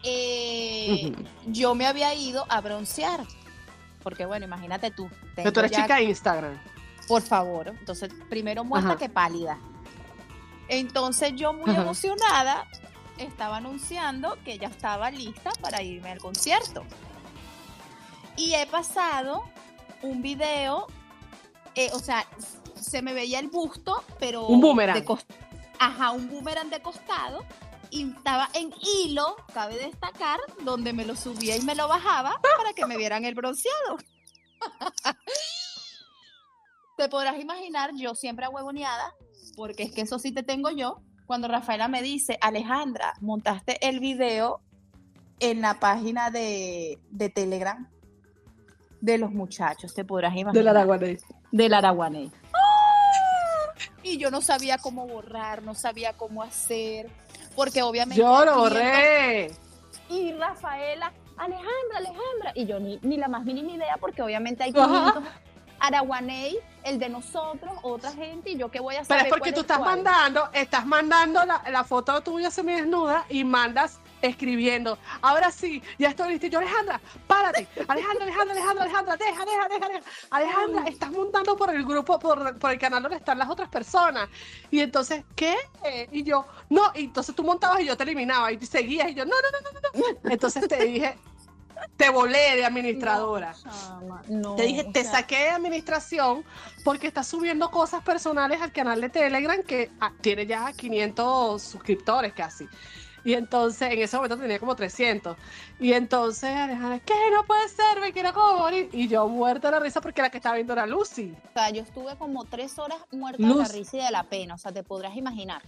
Eh. 0.04 1.12
Yo 1.46 1.74
me 1.74 1.86
había 1.86 2.14
ido 2.14 2.44
a 2.48 2.60
broncear, 2.60 3.24
porque, 4.02 4.26
bueno, 4.26 4.44
imagínate 4.46 4.90
tú. 4.90 5.08
Pero 5.36 5.52
tú 5.52 5.60
eres 5.60 5.72
ya- 5.72 5.82
chica 5.82 5.96
de 5.96 6.04
Instagram. 6.04 6.58
por 7.08 7.22
favor. 7.22 7.68
Entonces, 7.68 8.10
primero 8.30 8.64
muerta 8.64 8.90
Ajá. 8.90 8.98
que 8.98 9.08
pálida. 9.08 9.58
Entonces, 10.68 11.32
yo 11.36 11.52
muy 11.52 11.70
Ajá. 11.70 11.82
emocionada 11.82 12.66
estaba 13.18 13.58
anunciando 13.58 14.38
que 14.44 14.58
ya 14.58 14.68
estaba 14.68 15.10
lista 15.10 15.50
para 15.60 15.82
irme 15.82 16.10
al 16.10 16.18
concierto. 16.18 16.84
Y 18.36 18.54
he 18.54 18.66
pasado 18.66 19.44
un 20.00 20.22
video, 20.22 20.86
eh, 21.74 21.90
o 21.92 21.98
sea, 21.98 22.24
se 22.80 23.02
me 23.02 23.12
veía 23.12 23.38
el 23.38 23.48
busto, 23.48 24.02
pero. 24.18 24.46
Un 24.46 24.60
boomerang. 24.60 25.04
de 25.04 25.16
Ajá, 25.78 26.12
un 26.12 26.28
boomerang 26.30 26.70
de 26.70 26.80
costado. 26.80 27.44
Y 27.92 28.10
estaba 28.10 28.48
en 28.54 28.72
hilo, 28.80 29.36
cabe 29.52 29.76
destacar, 29.76 30.40
donde 30.64 30.94
me 30.94 31.04
lo 31.04 31.14
subía 31.14 31.56
y 31.56 31.60
me 31.60 31.74
lo 31.74 31.88
bajaba 31.88 32.40
para 32.56 32.72
que 32.74 32.86
me 32.86 32.96
vieran 32.96 33.26
el 33.26 33.34
bronceado. 33.34 33.98
Te 36.96 37.08
podrás 37.10 37.38
imaginar, 37.38 37.90
yo 37.94 38.14
siempre 38.14 38.46
ahuevoneada, 38.46 39.14
porque 39.56 39.82
es 39.82 39.92
que 39.92 40.00
eso 40.00 40.18
sí 40.18 40.32
te 40.32 40.42
tengo 40.42 40.70
yo, 40.70 41.02
cuando 41.26 41.48
Rafaela 41.48 41.88
me 41.88 42.00
dice, 42.00 42.38
Alejandra, 42.40 43.14
montaste 43.20 43.86
el 43.86 44.00
video 44.00 44.62
en 45.40 45.60
la 45.60 45.78
página 45.80 46.30
de, 46.30 46.98
de 47.10 47.28
Telegram 47.28 47.90
de 49.02 49.18
los 49.18 49.32
muchachos, 49.32 49.92
te 49.92 50.04
podrás 50.04 50.32
imaginar. 50.32 50.54
Del 50.54 50.68
Aragonés. 50.68 51.24
Del 51.50 51.74
Araguaney. 51.74 52.30
Y 54.04 54.16
yo 54.16 54.30
no 54.30 54.40
sabía 54.40 54.78
cómo 54.78 55.06
borrar, 55.06 55.62
no 55.62 55.74
sabía 55.74 56.12
cómo 56.16 56.42
hacer, 56.42 57.10
porque 57.54 57.82
obviamente... 57.82 58.20
Yo 58.22 58.44
lo 58.44 58.54
500 58.54 58.56
borré. 58.62 59.50
y 60.08 60.32
Rafaela, 60.32 61.12
Alejandra, 61.36 61.96
Alejandra. 61.96 62.52
Y 62.54 62.66
yo 62.66 62.78
ni, 62.80 62.98
ni 63.02 63.16
la 63.16 63.28
más 63.28 63.44
mínima 63.44 63.72
idea, 63.72 63.96
porque 63.98 64.22
obviamente 64.22 64.62
hay 64.64 64.72
Ajá. 64.76 65.12
500 65.12 65.22
Araguaney, 65.80 66.58
el 66.84 67.00
de 67.00 67.08
nosotros, 67.08 67.72
otra 67.82 68.12
gente, 68.12 68.50
y 68.50 68.56
yo 68.56 68.70
qué 68.70 68.78
voy 68.78 68.94
a 68.94 68.98
Pero 68.98 69.06
saber. 69.08 69.26
es 69.26 69.30
porque 69.30 69.52
tú 69.52 69.62
estás 69.62 69.78
cuál? 69.78 69.96
mandando, 69.96 70.48
estás 70.52 70.86
mandando 70.86 71.44
la, 71.44 71.60
la 71.72 71.82
foto 71.82 72.20
tuya 72.20 72.52
semidesnuda 72.52 73.24
y 73.28 73.42
mandas 73.42 73.98
escribiendo. 74.22 74.98
Ahora 75.20 75.50
sí, 75.50 75.82
ya 75.98 76.08
estoy 76.08 76.30
lista. 76.30 76.46
Y 76.46 76.50
yo, 76.50 76.58
Alejandra, 76.58 77.00
párate. 77.26 77.68
Alejandra, 77.88 78.24
Alejandra, 78.24 78.52
Alejandra, 78.52 78.84
Alejandra, 78.84 79.16
deja, 79.16 79.44
deja, 79.44 79.68
deja, 79.68 79.88
deja. 79.88 80.00
Alejandra, 80.30 80.84
estás 80.88 81.10
montando 81.10 81.56
por 81.56 81.74
el 81.74 81.84
grupo, 81.84 82.18
por, 82.18 82.58
por 82.58 82.70
el 82.70 82.78
canal 82.78 83.02
donde 83.02 83.18
están 83.18 83.38
las 83.38 83.50
otras 83.50 83.68
personas. 83.68 84.28
Y 84.70 84.80
entonces, 84.80 85.24
¿qué? 85.34 85.56
Y 86.10 86.22
yo, 86.22 86.46
no. 86.70 86.92
Y 86.94 87.04
entonces 87.04 87.34
tú 87.34 87.44
montabas 87.44 87.80
y 87.80 87.86
yo 87.86 87.96
te 87.96 88.04
eliminaba 88.04 88.52
y 88.52 88.64
seguías 88.64 89.10
y 89.10 89.14
yo, 89.14 89.24
no, 89.24 89.32
no, 89.32 89.60
no, 89.60 89.80
no, 89.80 90.12
no. 90.22 90.30
Entonces 90.30 90.66
te 90.68 90.84
dije, 90.84 91.16
te 91.96 92.10
volé 92.10 92.56
de 92.56 92.64
administradora. 92.64 93.54
No, 93.64 93.70
chama, 93.70 94.22
no, 94.28 94.56
Te 94.56 94.64
dije, 94.64 94.84
te 94.92 95.02
sea, 95.02 95.12
saqué 95.12 95.36
de 95.36 95.50
administración 95.50 96.44
porque 96.84 97.06
estás 97.06 97.26
subiendo 97.26 97.70
cosas 97.70 98.02
personales 98.02 98.60
al 98.60 98.72
canal 98.72 99.00
de 99.00 99.08
Telegram 99.08 99.62
que 99.62 99.90
ah, 100.00 100.12
tiene 100.20 100.46
ya 100.46 100.72
500 100.72 101.62
suscriptores 101.62 102.32
casi. 102.32 102.66
Y 103.24 103.34
entonces, 103.34 103.92
en 103.92 104.00
ese 104.00 104.16
momento 104.16 104.36
tenía 104.36 104.58
como 104.58 104.74
300. 104.74 105.36
Y 105.78 105.92
entonces, 105.92 106.50
Alejandra, 106.50 106.98
¿qué? 107.00 107.14
No 107.32 107.44
puede 107.44 107.68
ser, 107.68 108.00
me 108.00 108.12
quiero 108.12 108.32
como 108.32 108.58
morir. 108.58 108.88
Y 108.92 109.08
yo 109.08 109.28
muerta 109.28 109.68
de 109.68 109.72
la 109.72 109.80
risa 109.80 110.00
porque 110.00 110.22
la 110.22 110.30
que 110.30 110.38
estaba 110.38 110.56
viendo 110.56 110.72
era 110.72 110.86
Lucy. 110.86 111.34
O 111.50 111.52
sea, 111.52 111.70
yo 111.70 111.82
estuve 111.82 112.16
como 112.16 112.44
tres 112.44 112.78
horas 112.78 112.98
muerta 113.10 113.42
de 113.42 113.54
la 113.54 113.68
risa 113.68 113.96
y 113.96 114.04
de 114.04 114.10
la 114.10 114.24
pena. 114.24 114.54
O 114.54 114.58
sea, 114.58 114.72
te 114.72 114.82
podrás 114.82 115.16
imaginar. 115.16 115.62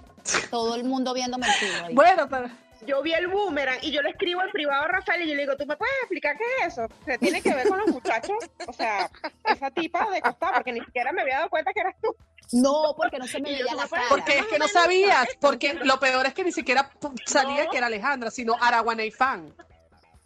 Todo 0.51 0.75
el 0.75 0.85
mundo 0.85 1.15
viéndome 1.15 1.47
el 1.47 1.53
culo 1.59 1.87
ahí. 1.87 1.95
Bueno, 1.95 2.29
pero 2.29 2.49
Yo 2.87 3.03
vi 3.03 3.13
el 3.13 3.29
boomerang 3.29 3.79
y 3.83 3.93
yo 3.93 4.03
le 4.03 4.11
escribo 4.11 4.43
en 4.43 4.51
privado 4.51 4.83
a 4.83 4.89
Rafael 4.89 5.23
y 5.23 5.29
yo 5.29 5.35
le 5.35 5.43
digo, 5.43 5.57
¿tú 5.57 5.65
me 5.67 5.77
puedes 5.77 5.95
explicar 6.03 6.37
qué 6.37 6.45
es 6.61 6.73
eso? 6.73 6.87
¿Se 7.05 7.19
tiene 7.19 7.41
que 7.41 7.55
ver 7.55 7.69
con 7.69 7.79
los 7.79 7.89
muchachos? 7.89 8.37
O 8.67 8.73
sea, 8.73 9.11
esa 9.45 9.71
tipa 9.71 10.11
de 10.11 10.21
costado, 10.21 10.55
porque 10.55 10.73
ni 10.73 10.81
siquiera 10.81 11.13
me 11.13 11.23
había 11.23 11.37
dado 11.37 11.51
cuenta 11.51 11.73
que 11.73 11.81
eras 11.81 11.95
tú. 12.03 12.15
No, 12.55 12.95
porque 12.97 13.19
no 13.19 13.27
se 13.27 13.41
me 13.41 13.51
veía 13.51 13.67
¿tú 13.67 13.77
la 13.77 13.89
cara. 13.89 14.05
porque 14.09 14.39
es 14.39 14.47
que 14.47 14.59
no 14.59 14.69
sabías. 14.69 15.27
Porque 15.41 15.75
lo 15.75 15.99
peor 15.99 16.25
es 16.27 16.35
que 16.35 16.45
ni 16.45 16.53
siquiera 16.53 16.91
salía 17.27 17.67
que 17.69 17.79
era 17.79 17.87
Alejandra, 17.89 18.31
sino 18.31 18.55
Araguaney 18.61 19.11
Fan. 19.11 19.55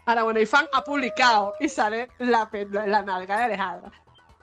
Araguaney 0.07 0.47
Fan 0.47 0.67
ha 0.73 0.83
publicado 0.85 1.55
y 1.61 1.69
sale 1.69 2.09
la, 2.19 2.49
la 2.87 3.03
nalga 3.03 3.39
de 3.39 3.45
Alejandra. 3.45 3.91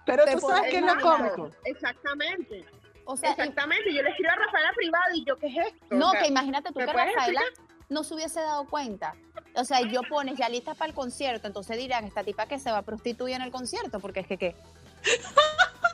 Pero 0.05 0.23
tú 0.25 0.39
sabes 0.39 0.71
que 0.71 0.77
es 0.77 0.83
lo 0.83 0.99
cómico. 0.99 1.49
Exactamente, 1.63 2.65
O 3.05 3.15
sea, 3.17 3.29
y- 3.29 3.31
exactamente. 3.33 3.93
Yo 3.93 4.01
le 4.03 4.09
escribo 4.09 4.31
a 4.31 4.35
Rafael 4.35 4.65
a 4.65 4.73
privado 4.73 5.05
y 5.15 5.25
yo, 5.25 5.35
¿qué 5.37 5.47
es 5.47 5.57
esto? 5.67 5.85
No, 5.95 6.09
O 6.09 6.11
sea, 6.11 6.21
que 6.21 6.27
imagínate 6.27 6.69
tú 6.71 6.79
¿me 6.79 6.85
que 6.85 6.93
Rafaela 6.93 7.41
no 7.89 8.03
se 8.03 8.13
hubiese 8.15 8.39
dado 8.41 8.65
cuenta. 8.65 9.13
O 9.55 9.63
sea, 9.63 9.81
yo 9.81 10.01
pones 10.09 10.37
ya 10.37 10.49
lista 10.49 10.73
para 10.73 10.89
el 10.89 10.95
concierto, 10.95 11.47
entonces 11.47 11.77
dirán, 11.77 12.03
esta 12.05 12.23
tipa 12.23 12.47
que 12.47 12.57
se 12.59 12.71
va 12.71 12.79
a 12.79 12.81
prostituir 12.81 13.35
en 13.35 13.41
el 13.43 13.51
concierto, 13.51 13.99
porque 13.99 14.21
es 14.21 14.27
que 14.27 14.37
qué. 14.37 14.55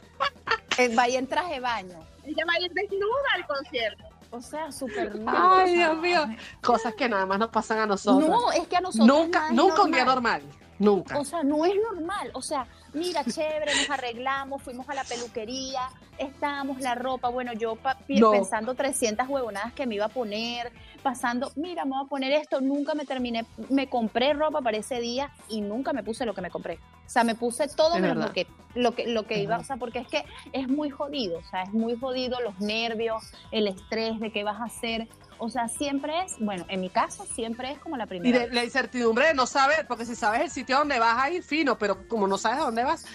Eh, 0.86 0.96
va 0.98 1.04
ahí 1.04 1.15
en 1.15 1.28
traje 1.28 1.56
de 1.56 1.60
baño. 1.60 2.00
Ella 2.24 2.46
va 2.48 2.54
a 2.54 2.62
ir 2.62 2.72
desnuda 2.74 3.30
al 3.36 3.48
concierto. 3.48 4.04
O 4.32 4.41
sea, 4.41 4.72
súper 4.72 5.20
Ay, 5.28 5.76
Dios 5.76 5.98
mío. 5.98 6.26
Cosas 6.62 6.94
que 6.96 7.10
nada 7.10 7.26
más 7.26 7.38
nos 7.38 7.50
pasan 7.50 7.80
a 7.80 7.86
nosotros. 7.86 8.30
No, 8.30 8.52
es 8.54 8.65
que 8.67 8.78
a 8.78 8.82
nosotros 8.82 9.08
nunca, 9.08 9.52
nunca 9.52 9.82
un 9.82 9.91
día 9.91 10.06
normal. 10.06 10.41
Nunca. 10.80 11.20
O 11.20 11.26
sea, 11.26 11.44
no 11.44 11.65
es 11.65 11.74
normal. 11.76 12.32
O 12.34 12.41
sea, 12.41 12.65
mira, 12.93 13.23
chévere, 13.23 13.73
nos 13.75 13.89
arreglamos, 13.89 14.62
fuimos 14.62 14.88
a 14.89 14.93
la 14.93 15.04
peluquería, 15.04 15.82
estábamos 16.17 16.80
la 16.82 16.95
ropa, 16.95 17.30
bueno, 17.30 17.54
yo 17.54 17.77
No. 18.10 18.32
pensando 18.32 18.75
300 18.75 19.27
huevonadas 19.27 19.73
que 19.73 19.86
me 19.88 19.95
iba 19.95 20.06
a 20.06 20.10
poner, 20.10 20.71
pasando, 21.01 21.51
mira, 21.56 21.86
me 21.86 21.91
voy 21.91 22.06
a 22.06 22.10
poner 22.10 22.32
esto, 22.34 22.62
nunca 22.62 22.93
me 22.95 23.06
terminé, 23.06 23.45
me 23.69 23.88
compré 23.88 24.34
ropa 24.34 24.62
para 24.62 24.77
ese 24.77 24.99
día 24.99 25.32
y 25.49 25.62
nunca 25.62 25.93
me 25.93 26.04
puse 26.04 26.25
lo 26.25 26.34
que 26.34 26.41
me 26.41 26.49
compré. 26.49 26.75
O 27.06 27.10
sea, 27.13 27.23
me 27.23 27.36
puse 27.36 27.67
todo 27.67 27.95
menos 27.99 28.17
lo 28.17 28.32
que, 28.32 28.47
lo 28.75 28.93
que, 28.95 29.08
lo 29.08 29.23
que 29.27 29.36
Es 29.36 29.41
iba, 29.41 29.49
verdad. 29.58 29.63
o 29.63 29.67
sea, 29.67 29.77
porque 29.77 29.99
es 29.99 30.08
que 30.08 30.23
es 30.54 30.67
muy 30.67 30.89
jodido, 30.89 31.39
o 31.39 31.43
sea, 31.43 31.63
es 31.63 31.73
muy 31.73 31.97
jodido 31.97 32.39
los 32.41 32.60
nervios, 32.60 33.23
el 33.51 33.67
estrés 33.67 34.19
de 34.19 34.32
qué 34.32 34.43
vas 34.43 34.62
a 34.62 34.65
hacer. 34.65 35.08
O 35.43 35.49
sea, 35.49 35.67
siempre 35.67 36.13
es, 36.23 36.36
bueno, 36.39 36.65
en 36.67 36.80
mi 36.82 36.89
caso 36.89 37.25
siempre 37.25 37.71
es 37.71 37.80
como 37.80 37.97
la 37.97 38.04
Y 38.04 38.08
primera. 38.08 38.38
de, 38.39 38.45
vez. 38.45 38.54
la 38.54 38.63
incertidumbre 38.63 39.25
de 39.27 39.34
no 39.34 39.47
saber, 39.47 39.88
porque 39.88 40.06
si 40.06 40.15
sabes 40.15 40.41
el 40.41 40.51
sitio 40.51 40.77
donde 40.77 40.99
vas 40.99 41.17
a 41.17 41.32
ir, 41.32 41.41
fino, 41.41 41.80
pero 41.80 42.08
como 42.08 42.27
no 42.27 42.38
sabes 42.38 42.60
a 42.60 42.65
dónde 42.65 42.84
vas, 42.84 43.06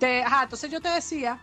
te, 0.00 0.24
ajá, 0.24 0.42
entonces 0.42 0.68
yo 0.70 0.80
te 0.80 0.88
decía, 0.88 1.38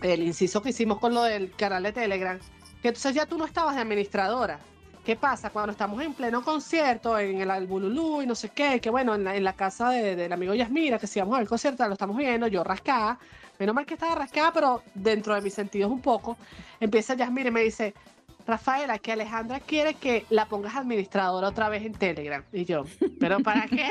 el 0.00 0.22
inciso 0.22 0.62
que 0.62 0.70
hicimos 0.70 0.98
con 0.98 1.12
lo 1.12 1.22
del 1.24 1.52
canal 1.54 1.82
de 1.82 1.92
Telegram, 1.92 2.38
que 2.80 2.88
entonces 2.88 3.14
ya 3.14 3.26
tú 3.26 3.36
no 3.36 3.44
estabas 3.44 3.74
de 3.74 3.82
administradora. 3.82 4.58
¿Qué 5.04 5.14
pasa? 5.14 5.50
Cuando 5.50 5.72
estamos 5.72 6.00
en 6.02 6.14
pleno 6.14 6.42
concierto, 6.42 7.18
en 7.18 7.40
el, 7.42 7.50
el 7.50 7.66
Bululú 7.66 8.22
y 8.22 8.26
no 8.26 8.34
sé 8.34 8.48
qué, 8.48 8.80
que 8.80 8.88
bueno, 8.88 9.14
en 9.14 9.24
la, 9.24 9.36
en 9.36 9.44
la 9.44 9.52
casa 9.52 9.90
de- 9.90 10.16
del 10.16 10.32
amigo 10.32 10.54
Yasmira, 10.54 10.98
que 10.98 11.06
si 11.06 11.20
vamos 11.20 11.38
al 11.38 11.46
concierto, 11.46 11.86
lo 11.86 11.92
estamos 11.92 12.16
viendo, 12.16 12.46
yo 12.46 12.64
rascada, 12.64 13.18
menos 13.58 13.74
mal 13.74 13.84
que 13.84 13.94
estaba 13.94 14.14
rascada, 14.14 14.52
pero 14.54 14.82
dentro 14.94 15.34
de 15.34 15.42
mis 15.42 15.52
sentidos 15.52 15.90
un 15.92 16.00
poco, 16.00 16.36
empieza 16.80 17.14
Yasmira 17.14 17.48
y 17.48 17.52
me 17.52 17.60
dice, 17.62 17.94
Rafaela, 18.46 18.98
que 18.98 19.12
Alejandra 19.12 19.60
quiere 19.60 19.94
que 19.94 20.26
la 20.30 20.46
pongas 20.46 20.76
administradora 20.76 21.48
otra 21.48 21.68
vez 21.68 21.84
en 21.84 21.92
Telegram. 21.92 22.44
Y 22.52 22.64
yo, 22.64 22.84
¿pero 23.20 23.40
para 23.40 23.66
qué? 23.66 23.88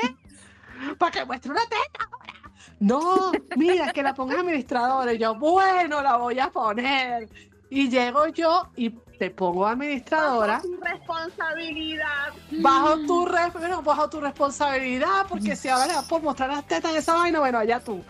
¿Para 0.98 1.12
que 1.12 1.24
muestre 1.24 1.50
una 1.52 1.62
teta 1.62 2.08
ahora? 2.10 2.32
No, 2.80 3.32
mira, 3.56 3.92
que 3.92 4.02
la 4.02 4.14
pongas 4.14 4.38
administradora. 4.38 5.12
Y 5.12 5.18
yo, 5.18 5.34
bueno, 5.36 6.02
la 6.02 6.16
voy 6.16 6.38
a 6.40 6.50
poner. 6.50 7.28
Y 7.70 7.88
llego 7.88 8.26
yo 8.28 8.68
y 8.76 8.90
te 8.90 9.30
pongo 9.30 9.66
administradora 9.66 10.60
Tu 10.60 10.76
responsabilidad. 10.80 12.32
bajo 12.60 12.98
tu, 13.06 13.24
re- 13.26 13.50
bueno, 13.54 13.82
bajo 13.82 14.10
tu 14.10 14.20
responsabilidad, 14.20 15.26
porque 15.28 15.56
si 15.56 15.68
ahora 15.68 15.86
le 16.00 16.06
por 16.08 16.22
mostrar 16.22 16.50
las 16.50 16.66
tetas 16.66 16.90
en 16.92 16.98
esa 16.98 17.14
vaina, 17.14 17.38
bueno, 17.38 17.58
allá 17.58 17.80
tú. 17.80 18.02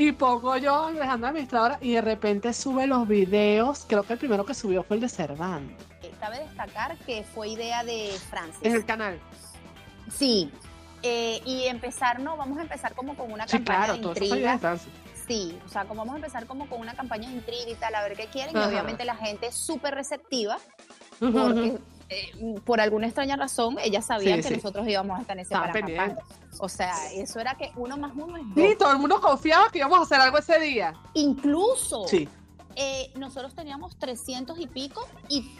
Y 0.00 0.12
pongo 0.12 0.56
yo 0.56 0.74
a 0.74 0.88
Alejandra 0.88 1.28
Administradora 1.28 1.78
y 1.82 1.92
de 1.92 2.00
repente 2.00 2.54
sube 2.54 2.86
los 2.86 3.06
videos. 3.06 3.84
Creo 3.86 4.02
que 4.02 4.14
el 4.14 4.18
primero 4.18 4.46
que 4.46 4.54
subió 4.54 4.82
fue 4.82 4.96
el 4.96 5.02
de 5.02 5.10
Cervando 5.10 5.74
Eh, 6.02 6.10
Cabe 6.18 6.38
destacar 6.38 6.96
que 7.04 7.22
fue 7.22 7.50
idea 7.50 7.84
de 7.84 8.10
Francis. 8.30 8.62
en 8.62 8.72
el 8.76 8.86
canal. 8.86 9.20
Sí. 10.10 10.50
Eh, 11.02 11.42
y 11.44 11.64
empezar, 11.66 12.18
no, 12.20 12.38
vamos 12.38 12.56
a 12.56 12.62
empezar 12.62 12.94
como 12.94 13.14
con 13.14 13.30
una 13.30 13.46
Sí, 13.46 13.58
campaña 13.58 13.78
claro, 13.78 13.92
de 13.96 14.00
todo 14.00 14.12
eso 14.14 14.24
intriga. 14.24 14.58
Sí, 15.28 15.58
o 15.66 15.68
sea, 15.68 15.84
como 15.84 16.00
vamos 16.00 16.14
a 16.14 16.16
empezar 16.16 16.46
como 16.46 16.66
con 16.70 16.80
una 16.80 16.94
campaña 16.94 17.28
de 17.28 17.34
intriga 17.34 17.70
y 17.70 17.74
tal, 17.74 17.94
a 17.94 18.00
ver 18.02 18.16
qué 18.16 18.26
quieren. 18.28 18.56
Ajá. 18.56 18.68
Y 18.68 18.70
obviamente 18.70 19.04
la 19.04 19.16
gente 19.16 19.48
es 19.48 19.54
súper 19.54 19.94
receptiva 19.94 20.56
porque. 21.18 21.76
Eh, 22.10 22.32
por 22.64 22.80
alguna 22.80 23.06
extraña 23.06 23.36
razón 23.36 23.78
ellas 23.82 24.04
sabían 24.04 24.38
Sí, 24.38 24.42
que 24.42 24.48
sí. 24.48 24.54
nosotros 24.56 24.86
íbamos 24.88 25.16
a 25.18 25.22
estar 25.22 25.36
en 25.36 25.40
ese 25.42 25.52
Paracampán. 25.54 26.18
O 26.58 26.68
sea, 26.68 26.94
eso 27.14 27.38
era 27.40 27.54
que 27.54 27.70
uno 27.76 27.96
más 27.96 28.12
uno 28.14 28.36
es 28.36 28.42
dos. 28.54 28.54
Sí, 28.56 28.76
todo 28.78 28.92
el 28.92 28.98
mundo 28.98 29.20
confiaba 29.20 29.70
que 29.70 29.78
íbamos 29.78 29.98
a 30.00 30.02
hacer 30.02 30.20
algo 30.20 30.36
ese 30.38 30.58
día. 30.60 30.92
Incluso 31.14 32.06
Sí. 32.08 32.28
eh, 32.76 33.10
nosotros 33.16 33.54
teníamos 33.54 33.96
300 33.98 34.58
y 34.58 34.66
pico 34.66 35.06
y 35.28 35.50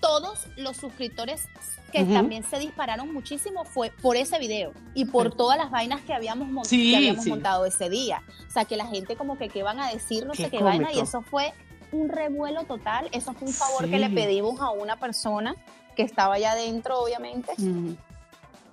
todos 0.00 0.46
los 0.56 0.76
suscriptores 0.78 1.46
que 1.92 2.04
también 2.04 2.42
se 2.44 2.58
dispararon 2.58 3.12
muchísimo 3.12 3.64
fue 3.64 3.90
por 4.02 4.16
ese 4.16 4.38
video 4.38 4.72
y 4.94 5.04
por 5.06 5.34
todas 5.34 5.58
las 5.58 5.70
vainas 5.70 6.00
que 6.02 6.14
habíamos, 6.14 6.48
mon- 6.48 6.64
Sí, 6.64 6.90
que 6.92 6.96
habíamos 6.96 7.24
sí. 7.24 7.30
montado 7.30 7.66
ese 7.66 7.90
día. 7.90 8.22
O 8.48 8.50
sea, 8.50 8.64
que 8.64 8.76
la 8.76 8.86
gente 8.86 9.16
como 9.16 9.36
que 9.36 9.48
qué 9.48 9.62
van 9.62 9.78
a 9.80 9.90
decir, 9.92 10.24
no 10.26 10.32
Qué 10.32 10.44
sé 10.44 10.50
qué 10.50 10.62
vaina, 10.62 10.92
y 10.92 11.00
eso 11.00 11.20
fue 11.22 11.52
un 11.92 12.08
revuelo 12.08 12.64
total. 12.64 13.08
Eso 13.12 13.32
fue 13.34 13.48
un 13.48 13.54
favor 13.54 13.90
que 13.90 13.98
le 13.98 14.08
pedimos 14.08 14.60
a 14.60 14.70
una 14.70 14.96
persona 15.00 15.54
que 16.00 16.06
estaba 16.06 16.36
allá 16.36 16.52
adentro, 16.52 16.98
obviamente. 16.98 17.52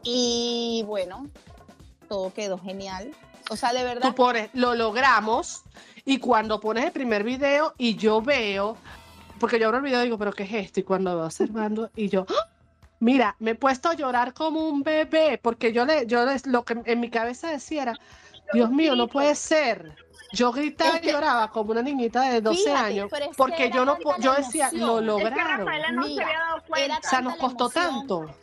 Y 0.02 0.84
bueno, 0.88 1.28
todo 2.08 2.34
quedó 2.34 2.58
genial. 2.58 3.13
O 3.50 3.58
sea, 3.58 3.74
de 3.74 3.84
verdad. 3.84 4.10
Tú 4.10 4.16
pones, 4.16 4.50
lo 4.54 4.76
logramos, 4.76 5.63
y 6.06 6.20
cuando 6.20 6.62
pones 6.62 6.86
el 6.86 6.92
primer 6.94 7.26
video 7.26 7.74
y 7.78 7.98
yo 7.98 8.22
veo, 8.22 8.78
porque 9.42 9.60
yo 9.60 9.66
abro 9.66 9.80
el 9.80 9.84
video 9.84 10.02
y 10.02 10.06
digo, 10.06 10.18
pero 10.18 10.32
¿qué 10.32 10.44
es 10.44 10.54
esto? 10.54 10.80
Y 10.80 10.84
cuando 10.84 11.13
veo 11.18 11.26
observando, 11.26 11.90
y 11.98 12.08
yo, 12.08 12.26
¡ah! 12.30 12.50
mira, 13.02 13.36
me 13.40 13.52
he 13.52 13.56
puesto 13.56 13.90
a 13.90 13.94
llorar 13.94 14.34
como 14.34 14.70
un 14.70 14.84
bebé, 14.84 15.38
porque 15.38 15.74
yo 15.74 15.84
le, 15.86 16.08
yo 16.08 16.26
les, 16.26 16.48
lo 16.48 16.63
que 16.63 16.78
en 16.86 17.00
mi 17.02 17.10
cabeza 17.10 17.52
decía 17.52 17.82
era, 17.84 18.00
Dios 18.54 18.70
mío, 18.70 18.96
no 18.96 19.10
puede 19.10 19.36
ser. 19.36 19.96
Yo 20.34 20.52
gritaba 20.52 20.96
Es 20.96 21.02
que- 21.02 21.10
y 21.10 21.12
lloraba 21.12 21.52
como 21.52 21.72
una 21.72 21.82
niñita 21.82 22.22
de 22.30 22.42
12 22.42 22.63
Fíjate, 22.63 22.78
años, 22.86 23.12
porque 23.38 23.72
yo 23.74 23.86
no, 23.86 23.98
yo 24.20 24.34
decía, 24.34 24.70
lo 24.74 24.96
Es 24.98 25.00
que 25.00 25.06
lograron. 25.06 25.68
Se 25.68 25.92
Mira, 25.94 26.26
había 26.26 26.40
dado 26.40 26.58
era 26.58 26.66
cuenta. 26.68 27.00
O 27.06 27.10
sea, 27.10 27.22
nos 27.22 27.36
costó 27.38 27.66
emoción, 27.66 27.98
tanto. 28.00 28.36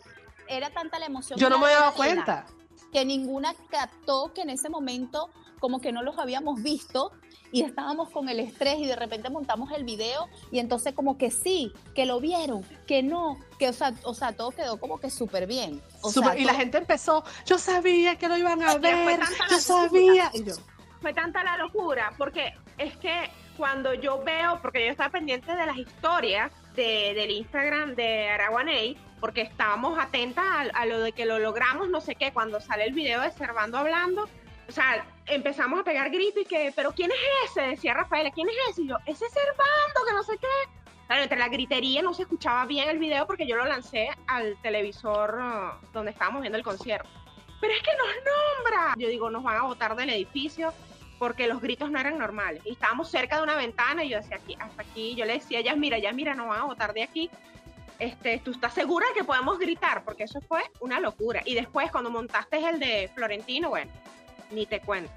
Era 0.49 0.71
tanta 0.71 0.99
la 0.99 1.07
emoción. 1.07 1.39
Yo 1.39 1.51
no 1.51 1.59
me 1.59 1.67
había 1.67 1.81
dado 1.81 1.93
cuenta. 1.95 2.47
que 2.93 3.05
ninguna 3.05 3.55
captó 3.71 4.33
que 4.33 4.43
en 4.43 4.51
ese 4.51 4.69
momento 4.71 5.29
como 5.59 5.81
que 5.81 5.91
no 5.91 6.03
los 6.03 6.17
habíamos 6.19 6.63
visto 6.63 7.11
y 7.51 7.63
estábamos 7.63 8.09
con 8.11 8.29
el 8.29 8.39
estrés 8.39 8.79
y 8.79 8.87
de 8.87 8.95
repente 8.95 9.31
montamos 9.31 9.73
el 9.73 9.83
video 9.85 10.29
y 10.53 10.59
entonces 10.61 10.95
como 10.95 11.19
que 11.19 11.31
sí, 11.33 11.73
que 11.95 12.07
lo 12.07 12.21
vieron, 12.21 12.63
que 12.87 13.03
no, 13.03 13.37
que 13.59 13.69
o 13.71 13.73
sea, 13.73 13.95
o 14.05 14.15
sea 14.15 14.37
todo 14.37 14.53
quedó 14.53 14.79
como 14.79 15.01
que 15.01 15.11
súper 15.11 15.47
bien. 15.49 15.83
O 16.03 16.11
Súper- 16.13 16.33
sea, 16.35 16.39
y 16.41 16.45
la 16.45 16.55
gente 16.55 16.79
empezó, 16.79 17.25
yo 17.47 17.59
sabía 17.59 18.17
que 18.17 18.29
lo 18.29 18.37
iban 18.37 18.63
a 18.63 18.77
ver, 18.79 19.19
yo 19.51 19.59
sabía. 19.59 20.31
Y 20.35 20.45
yo, 20.45 20.55
fue 21.05 21.13
tanta 21.13 21.45
la 21.45 21.59
locura, 21.59 22.15
porque 22.17 22.55
es 22.79 22.97
que 22.97 23.29
cuando 23.59 23.93
yo 23.93 24.25
veo, 24.25 24.59
porque 24.63 24.87
yo 24.87 24.91
estaba 24.91 25.11
pendiente 25.11 25.55
de 25.55 25.67
las 25.67 25.77
historias 25.77 26.51
de, 26.75 27.13
del 27.13 27.31
Instagram 27.31 27.95
de 27.95 28.31
Araguaney, 28.31 28.97
porque 29.21 29.43
estábamos 29.43 29.99
atentas 29.99 30.47
a, 30.73 30.87
lo 30.87 31.01
de 31.01 31.13
que 31.13 31.27
lo 31.27 31.39
logramos, 31.39 31.91
no 31.91 32.01
sé 32.01 32.15
qué, 32.15 32.33
cuando 32.33 32.59
sale 32.59 32.85
el 32.85 32.95
video 32.95 33.21
de 33.21 33.31
Servando 33.33 33.77
hablando, 33.77 34.31
o 34.67 34.73
sea, 34.73 35.05
empezamos 35.27 35.79
a 35.79 35.85
pegar 35.85 36.09
gritos 36.09 36.41
y 36.41 36.47
que, 36.47 36.73
pero 36.75 36.93
¿quién 36.93 37.11
es 37.11 37.51
ese? 37.51 37.61
Decía 37.69 37.93
Rafaela, 37.93 38.31
¿quién 38.31 38.49
es 38.49 38.57
ese? 38.71 38.85
Y 38.85 38.89
yo, 38.89 38.97
ese 39.05 39.27
es 39.27 39.33
Servando, 39.35 40.07
que 40.09 40.15
no 40.15 40.23
sé 40.23 40.39
qué. 40.39 41.03
Claro, 41.07 41.23
entre 41.23 41.39
la 41.39 41.49
gritería 41.49 42.01
no 42.01 42.15
se 42.15 42.23
escuchaba 42.23 42.65
bien 42.65 42.89
el 42.89 42.99
video 42.99 43.27
porque 43.27 43.47
yo 43.47 43.57
lo 43.57 43.67
lancé 43.67 44.09
al 44.27 44.57
televisor 44.63 45.37
ah, 45.39 45.79
donde 45.93 46.13
estábamos 46.13 46.41
viendo 46.41 46.57
el 46.57 46.65
concierto. 46.65 47.11
Pero 47.65 47.75
es 47.75 47.83
que 47.83 47.93
nos 47.97 48.09
nombra. 48.09 48.95
Yo 48.99 49.09
digo, 49.09 49.31
nos 49.31 49.43
van 49.43 49.57
a 49.57 49.63
botar 49.63 49.97
del 49.97 50.11
edificio 50.11 50.75
porque 51.19 51.47
los 51.47 51.61
gritos 51.61 51.91
no 51.91 51.99
eran 51.99 52.19
normales. 52.19 52.63
Y 52.65 52.73
estábamos 52.73 53.11
cerca 53.11 53.37
de 53.37 53.43
una 53.43 53.57
ventana 53.57 54.05
y 54.05 54.11
yo 54.11 54.19
decía, 54.19 54.37
aquí, 54.37 54.57
hasta 54.59 54.83
aquí, 54.83 55.15
yo 55.15 55.25
le 55.25 55.35
decía, 55.35 55.61
ya 55.61 55.75
mira, 55.77 55.99
ya 55.99 56.13
mira, 56.13 56.35
nos 56.35 56.49
van 56.49 56.61
a 56.61 56.65
botar 56.65 56.93
de 56.93 57.03
aquí. 57.03 57.31
Este, 57.99 58.39
¿Tú 58.39 58.51
estás 58.51 58.75
segura 58.75 59.07
que 59.15 59.25
podemos 59.25 59.59
gritar? 59.59 60.05
Porque 60.05 60.25
eso 60.25 60.41
fue 60.41 60.63
una 60.81 61.01
locura. 61.01 61.43
Y 61.45 61.55
después, 61.55 61.91
cuando 61.91 62.11
montaste 62.11 62.59
el 62.69 62.81
de 62.81 63.11
Florentino, 63.15 63.71
bueno, 63.71 63.91
ni 64.51 64.67
te 64.67 64.81
cuento. 64.81 65.13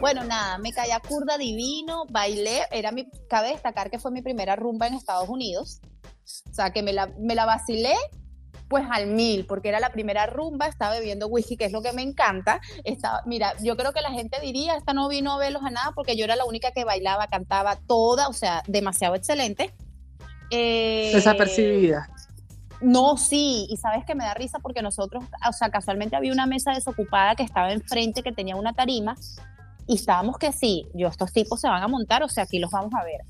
Bueno, 0.00 0.22
nada, 0.22 0.58
me 0.58 0.72
caía 0.72 1.00
curda 1.00 1.36
divino, 1.38 2.04
bailé, 2.08 2.62
era 2.70 2.92
mi, 2.92 3.10
cabe 3.28 3.48
destacar 3.48 3.90
que 3.90 3.98
fue 3.98 4.12
mi 4.12 4.22
primera 4.22 4.54
rumba 4.54 4.86
en 4.86 4.94
Estados 4.94 5.28
Unidos. 5.28 5.80
O 6.50 6.54
sea, 6.54 6.70
que 6.70 6.82
me 6.82 6.92
la, 6.92 7.06
me 7.18 7.34
la 7.34 7.46
vacilé 7.46 7.94
pues 8.68 8.84
al 8.90 9.06
mil, 9.06 9.46
porque 9.46 9.70
era 9.70 9.80
la 9.80 9.90
primera 9.90 10.26
rumba, 10.26 10.66
estaba 10.66 10.92
bebiendo 10.92 11.26
whisky, 11.26 11.56
que 11.56 11.64
es 11.64 11.72
lo 11.72 11.82
que 11.82 11.92
me 11.92 12.02
encanta. 12.02 12.60
Estaba, 12.84 13.22
mira, 13.24 13.54
yo 13.62 13.76
creo 13.76 13.92
que 13.92 14.02
la 14.02 14.10
gente 14.10 14.38
diría, 14.40 14.76
esta 14.76 14.92
no 14.92 15.08
vino 15.08 15.32
a 15.32 15.38
verlos 15.38 15.62
a 15.64 15.70
nada, 15.70 15.92
porque 15.94 16.16
yo 16.16 16.24
era 16.24 16.36
la 16.36 16.44
única 16.44 16.70
que 16.72 16.84
bailaba, 16.84 17.26
cantaba 17.28 17.76
toda, 17.76 18.28
o 18.28 18.32
sea, 18.32 18.62
demasiado 18.66 19.14
excelente. 19.14 19.74
Eh, 20.50 21.10
desapercibida. 21.14 22.08
no, 22.80 23.16
sí, 23.16 23.66
y 23.70 23.76
sabes 23.76 24.04
que 24.04 24.14
me 24.14 24.24
da 24.24 24.34
risa 24.34 24.58
porque 24.60 24.82
nosotros, 24.82 25.24
o 25.48 25.52
sea, 25.52 25.70
casualmente 25.70 26.16
había 26.16 26.32
una 26.32 26.46
mesa 26.46 26.72
desocupada 26.72 27.34
que 27.34 27.42
estaba 27.42 27.72
enfrente, 27.72 28.22
que 28.22 28.32
tenía 28.32 28.56
una 28.56 28.74
tarima, 28.74 29.16
y 29.86 29.94
estábamos 29.96 30.36
que 30.36 30.52
sí, 30.52 30.86
yo, 30.94 31.08
estos 31.08 31.32
tipos 31.32 31.60
se 31.60 31.68
van 31.68 31.82
a 31.82 31.88
montar, 31.88 32.22
o 32.22 32.28
sea, 32.28 32.44
aquí 32.44 32.58
los 32.58 32.70
vamos 32.70 32.92
a 32.94 33.04
ver. 33.04 33.22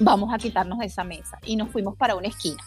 Vamos 0.00 0.32
a 0.32 0.38
quitarnos 0.38 0.78
de 0.78 0.86
esa 0.86 1.04
mesa. 1.04 1.38
Y 1.44 1.56
nos 1.56 1.70
fuimos 1.70 1.96
para 1.96 2.16
una 2.16 2.28
esquina. 2.28 2.62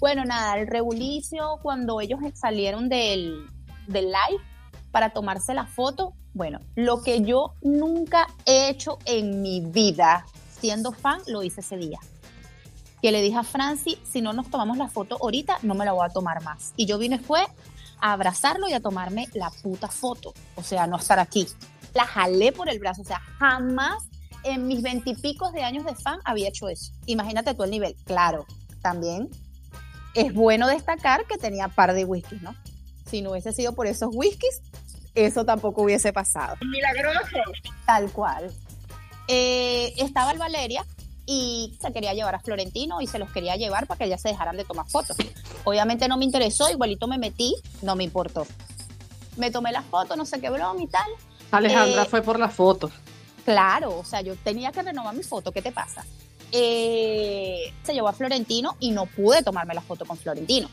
Bueno, 0.00 0.24
nada, 0.24 0.58
el 0.58 0.66
rebulicio, 0.66 1.58
cuando 1.62 2.00
ellos 2.00 2.18
salieron 2.34 2.88
del, 2.88 3.46
del 3.86 4.06
live 4.06 4.42
para 4.90 5.10
tomarse 5.10 5.54
la 5.54 5.66
foto, 5.66 6.14
bueno, 6.32 6.58
lo 6.74 7.02
que 7.02 7.22
yo 7.22 7.54
nunca 7.62 8.26
he 8.44 8.68
hecho 8.68 8.98
en 9.04 9.40
mi 9.40 9.60
vida 9.60 10.26
siendo 10.60 10.92
fan, 10.92 11.20
lo 11.28 11.42
hice 11.42 11.60
ese 11.60 11.76
día 11.76 12.00
que 13.04 13.12
le 13.12 13.20
dije 13.20 13.36
a 13.36 13.42
Franci, 13.42 13.98
si 14.02 14.22
no 14.22 14.32
nos 14.32 14.48
tomamos 14.48 14.78
la 14.78 14.88
foto 14.88 15.18
ahorita, 15.20 15.58
no 15.60 15.74
me 15.74 15.84
la 15.84 15.92
voy 15.92 16.06
a 16.06 16.08
tomar 16.08 16.42
más. 16.42 16.72
Y 16.74 16.86
yo 16.86 16.96
vine 16.96 17.18
fue 17.18 17.46
a 18.00 18.12
abrazarlo 18.12 18.66
y 18.66 18.72
a 18.72 18.80
tomarme 18.80 19.28
la 19.34 19.50
puta 19.50 19.88
foto. 19.88 20.32
O 20.56 20.62
sea, 20.62 20.86
no 20.86 20.96
estar 20.96 21.18
aquí. 21.18 21.46
La 21.92 22.06
jalé 22.06 22.50
por 22.50 22.70
el 22.70 22.78
brazo. 22.78 23.02
O 23.02 23.04
sea, 23.04 23.20
jamás 23.38 24.08
en 24.44 24.66
mis 24.66 24.82
veintipicos 24.82 25.52
de 25.52 25.62
años 25.62 25.84
de 25.84 25.94
fan 25.94 26.18
había 26.24 26.48
hecho 26.48 26.68
eso. 26.68 26.92
Imagínate 27.06 27.54
tú 27.54 27.62
el 27.64 27.70
nivel. 27.70 27.94
Claro, 28.04 28.46
también 28.82 29.28
es 30.14 30.32
bueno 30.32 30.66
destacar 30.68 31.24
que 31.26 31.36
tenía 31.38 31.68
par 31.68 31.94
de 31.94 32.04
whiskies, 32.04 32.42
¿no? 32.42 32.54
Si 33.10 33.22
no 33.22 33.32
hubiese 33.32 33.52
sido 33.52 33.74
por 33.74 33.86
esos 33.86 34.10
whiskies, 34.12 34.60
eso 35.14 35.44
tampoco 35.44 35.82
hubiese 35.82 36.12
pasado. 36.12 36.56
Milagroso. 36.60 37.38
Tal 37.86 38.10
cual. 38.12 38.52
Eh, 39.28 39.92
estaba 39.96 40.32
el 40.32 40.38
Valeria 40.38 40.84
y 41.26 41.76
se 41.80 41.92
quería 41.92 42.12
llevar 42.12 42.34
a 42.34 42.40
Florentino 42.40 43.00
y 43.00 43.06
se 43.06 43.18
los 43.18 43.30
quería 43.30 43.56
llevar 43.56 43.86
para 43.86 43.98
que 43.98 44.08
ya 44.08 44.18
se 44.18 44.28
dejaran 44.28 44.56
de 44.56 44.64
tomar 44.64 44.86
fotos. 44.88 45.16
Obviamente 45.64 46.06
no 46.08 46.16
me 46.18 46.24
interesó, 46.26 46.68
igualito 46.70 47.06
me 47.06 47.16
metí, 47.18 47.54
no 47.82 47.96
me 47.96 48.04
importó. 48.04 48.46
Me 49.36 49.50
tomé 49.50 49.72
la 49.72 49.82
foto, 49.82 50.16
no 50.16 50.26
sé 50.26 50.40
qué 50.40 50.50
broma 50.50 50.82
y 50.82 50.86
tal. 50.86 51.06
Alejandra 51.50 52.02
Eh, 52.02 52.06
fue 52.06 52.22
por 52.22 52.38
la 52.38 52.48
foto. 52.48 52.90
Claro, 53.44 53.98
o 53.98 54.04
sea, 54.04 54.20
yo 54.22 54.36
tenía 54.36 54.72
que 54.72 54.82
renovar 54.82 55.14
mi 55.14 55.22
foto, 55.22 55.52
¿qué 55.52 55.60
te 55.62 55.72
pasa? 55.72 56.04
Eh, 56.52 57.72
se 57.82 57.92
llevó 57.92 58.08
a 58.08 58.12
Florentino 58.12 58.76
y 58.80 58.90
no 58.90 59.06
pude 59.06 59.42
tomarme 59.42 59.74
la 59.74 59.80
foto 59.80 60.04
con 60.04 60.16
Florentino. 60.16 60.68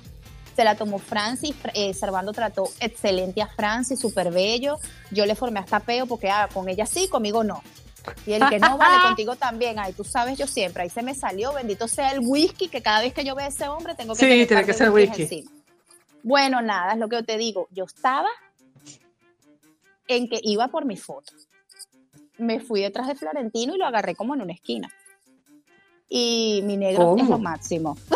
Se 0.55 0.63
la 0.63 0.75
tomó 0.75 0.99
Francis, 0.99 1.55
eh, 1.73 1.93
Servando 1.93 2.33
trató 2.33 2.69
excelente 2.79 3.41
a 3.41 3.47
Francis, 3.47 3.99
súper 3.99 4.31
bello. 4.31 4.77
Yo 5.09 5.25
le 5.25 5.33
formé 5.35 5.59
hasta 5.59 5.79
peo 5.79 6.05
porque 6.05 6.29
ah, 6.29 6.49
con 6.53 6.69
ella 6.69 6.85
sí, 6.85 7.07
conmigo 7.07 7.43
no. 7.43 7.63
Y 8.25 8.33
el 8.33 8.47
que 8.49 8.59
no 8.59 8.77
vale 8.77 9.01
contigo 9.07 9.35
también, 9.35 9.79
ay, 9.79 9.93
tú 9.93 10.03
sabes, 10.03 10.37
yo 10.37 10.47
siempre, 10.47 10.83
ahí 10.83 10.89
se 10.89 11.01
me 11.03 11.15
salió, 11.15 11.53
bendito 11.53 11.87
sea 11.87 12.11
el 12.11 12.19
whisky, 12.21 12.67
que 12.67 12.81
cada 12.81 13.01
vez 13.01 13.13
que 13.13 13.23
yo 13.23 13.33
veo 13.35 13.45
a 13.45 13.49
ese 13.49 13.67
hombre 13.67 13.95
tengo 13.95 14.13
que 14.13 14.19
Sí, 14.19 14.29
tener 14.29 14.47
tiene 14.47 14.65
que 14.65 14.73
ser 14.73 14.89
whisky. 14.91 15.23
encima. 15.23 15.51
Bueno, 16.23 16.61
nada, 16.61 16.93
es 16.93 16.99
lo 16.99 17.07
que 17.09 17.15
yo 17.17 17.25
te 17.25 17.37
digo. 17.37 17.67
Yo 17.71 17.85
estaba 17.85 18.29
en 20.07 20.29
que 20.29 20.39
iba 20.43 20.67
por 20.67 20.85
mi 20.85 20.97
foto. 20.97 21.33
Me 22.41 22.59
fui 22.59 22.81
detrás 22.81 23.07
de 23.07 23.13
Florentino 23.13 23.75
y 23.75 23.77
lo 23.77 23.85
agarré 23.85 24.15
como 24.15 24.33
en 24.33 24.41
una 24.41 24.53
esquina. 24.53 24.89
Y 26.09 26.61
mi 26.63 26.75
negro 26.75 27.15
es 27.15 27.23
¿Cómo? 27.23 27.35
lo 27.35 27.39
máximo. 27.39 27.97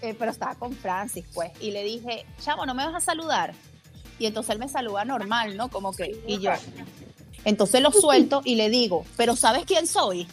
Eh, 0.00 0.14
pero 0.18 0.30
estaba 0.30 0.54
con 0.54 0.74
Francis, 0.74 1.24
pues. 1.32 1.50
Y 1.60 1.70
le 1.70 1.82
dije, 1.82 2.26
chavo, 2.38 2.66
¿no 2.66 2.74
me 2.74 2.84
vas 2.84 2.94
a 2.94 3.00
saludar? 3.00 3.54
Y 4.18 4.26
entonces 4.26 4.50
él 4.52 4.58
me 4.58 4.68
saluda 4.68 5.06
normal, 5.06 5.56
¿no? 5.56 5.70
Como 5.70 5.94
que, 5.94 6.20
y 6.26 6.40
yo. 6.40 6.50
Entonces 7.46 7.80
lo 7.80 7.90
suelto 7.90 8.42
y 8.44 8.56
le 8.56 8.68
digo, 8.68 9.06
¿pero 9.16 9.34
sabes 9.34 9.64
quién 9.64 9.86
soy? 9.86 10.28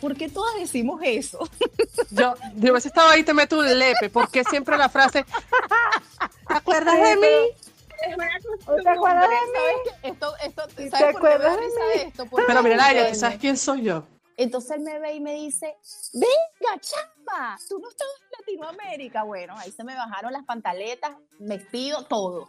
¿Por 0.00 0.16
qué 0.16 0.28
todas 0.28 0.54
decimos 0.54 1.00
eso? 1.02 1.40
Yo, 2.10 2.34
yo 2.54 2.70
hubiese 2.70 2.88
estado 2.88 3.10
ahí, 3.10 3.24
te 3.24 3.34
meto 3.34 3.58
un 3.58 3.78
lepe, 3.78 4.08
porque 4.08 4.44
siempre 4.44 4.78
la 4.78 4.88
frase, 4.88 5.24
¿te 6.48 6.54
acuerdas 6.54 6.94
de 6.94 7.16
mí? 7.16 7.67
Es 8.06 8.14
una 8.16 8.28
¿O 8.66 8.76
¿Te 8.76 8.88
acuerdas 8.88 9.28
de 9.28 9.36
¿Sabes 9.58 9.74
mí? 9.84 10.10
Esto, 10.10 10.32
esto, 10.44 10.62
¿Y 10.82 10.88
¿sabes 10.88 11.12
te 11.12 11.16
acuerdas 11.16 11.56
de 11.56 12.02
esto? 12.02 12.26
Pero 12.46 12.62
mira, 12.62 12.74
ella, 12.90 12.90
él 12.90 13.06
¿tú 13.06 13.10
me- 13.12 13.14
sabes 13.14 13.38
quién 13.38 13.56
soy 13.56 13.82
yo? 13.82 14.04
Entonces 14.36 14.70
él 14.76 14.82
me 14.82 14.98
ve 15.00 15.14
y 15.14 15.20
me 15.20 15.34
dice, 15.34 15.76
venga, 16.14 16.80
chamba, 16.80 17.58
tú 17.68 17.80
no 17.80 17.88
estabas 17.88 18.14
en 18.22 18.38
Latinoamérica. 18.38 19.24
Bueno, 19.24 19.54
ahí 19.58 19.72
se 19.72 19.82
me 19.82 19.96
bajaron 19.96 20.32
las 20.32 20.44
pantaletas, 20.44 21.10
vestido, 21.40 22.04
todo. 22.04 22.48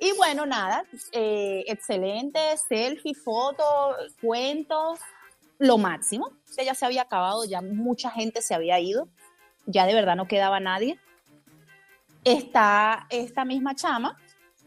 Y 0.00 0.12
bueno, 0.16 0.46
nada, 0.46 0.84
eh, 1.12 1.64
excelente, 1.68 2.40
selfie, 2.56 3.14
foto, 3.14 3.94
cuentos, 4.22 4.98
lo 5.58 5.76
máximo. 5.76 6.30
Ya 6.56 6.74
se 6.74 6.86
había 6.86 7.02
acabado, 7.02 7.44
ya 7.44 7.60
mucha 7.60 8.10
gente 8.10 8.40
se 8.40 8.54
había 8.54 8.80
ido, 8.80 9.06
ya 9.66 9.84
de 9.84 9.92
verdad 9.92 10.16
no 10.16 10.26
quedaba 10.26 10.58
nadie. 10.58 10.98
Está 12.24 13.06
esta 13.10 13.44
misma 13.44 13.74
chama 13.74 14.18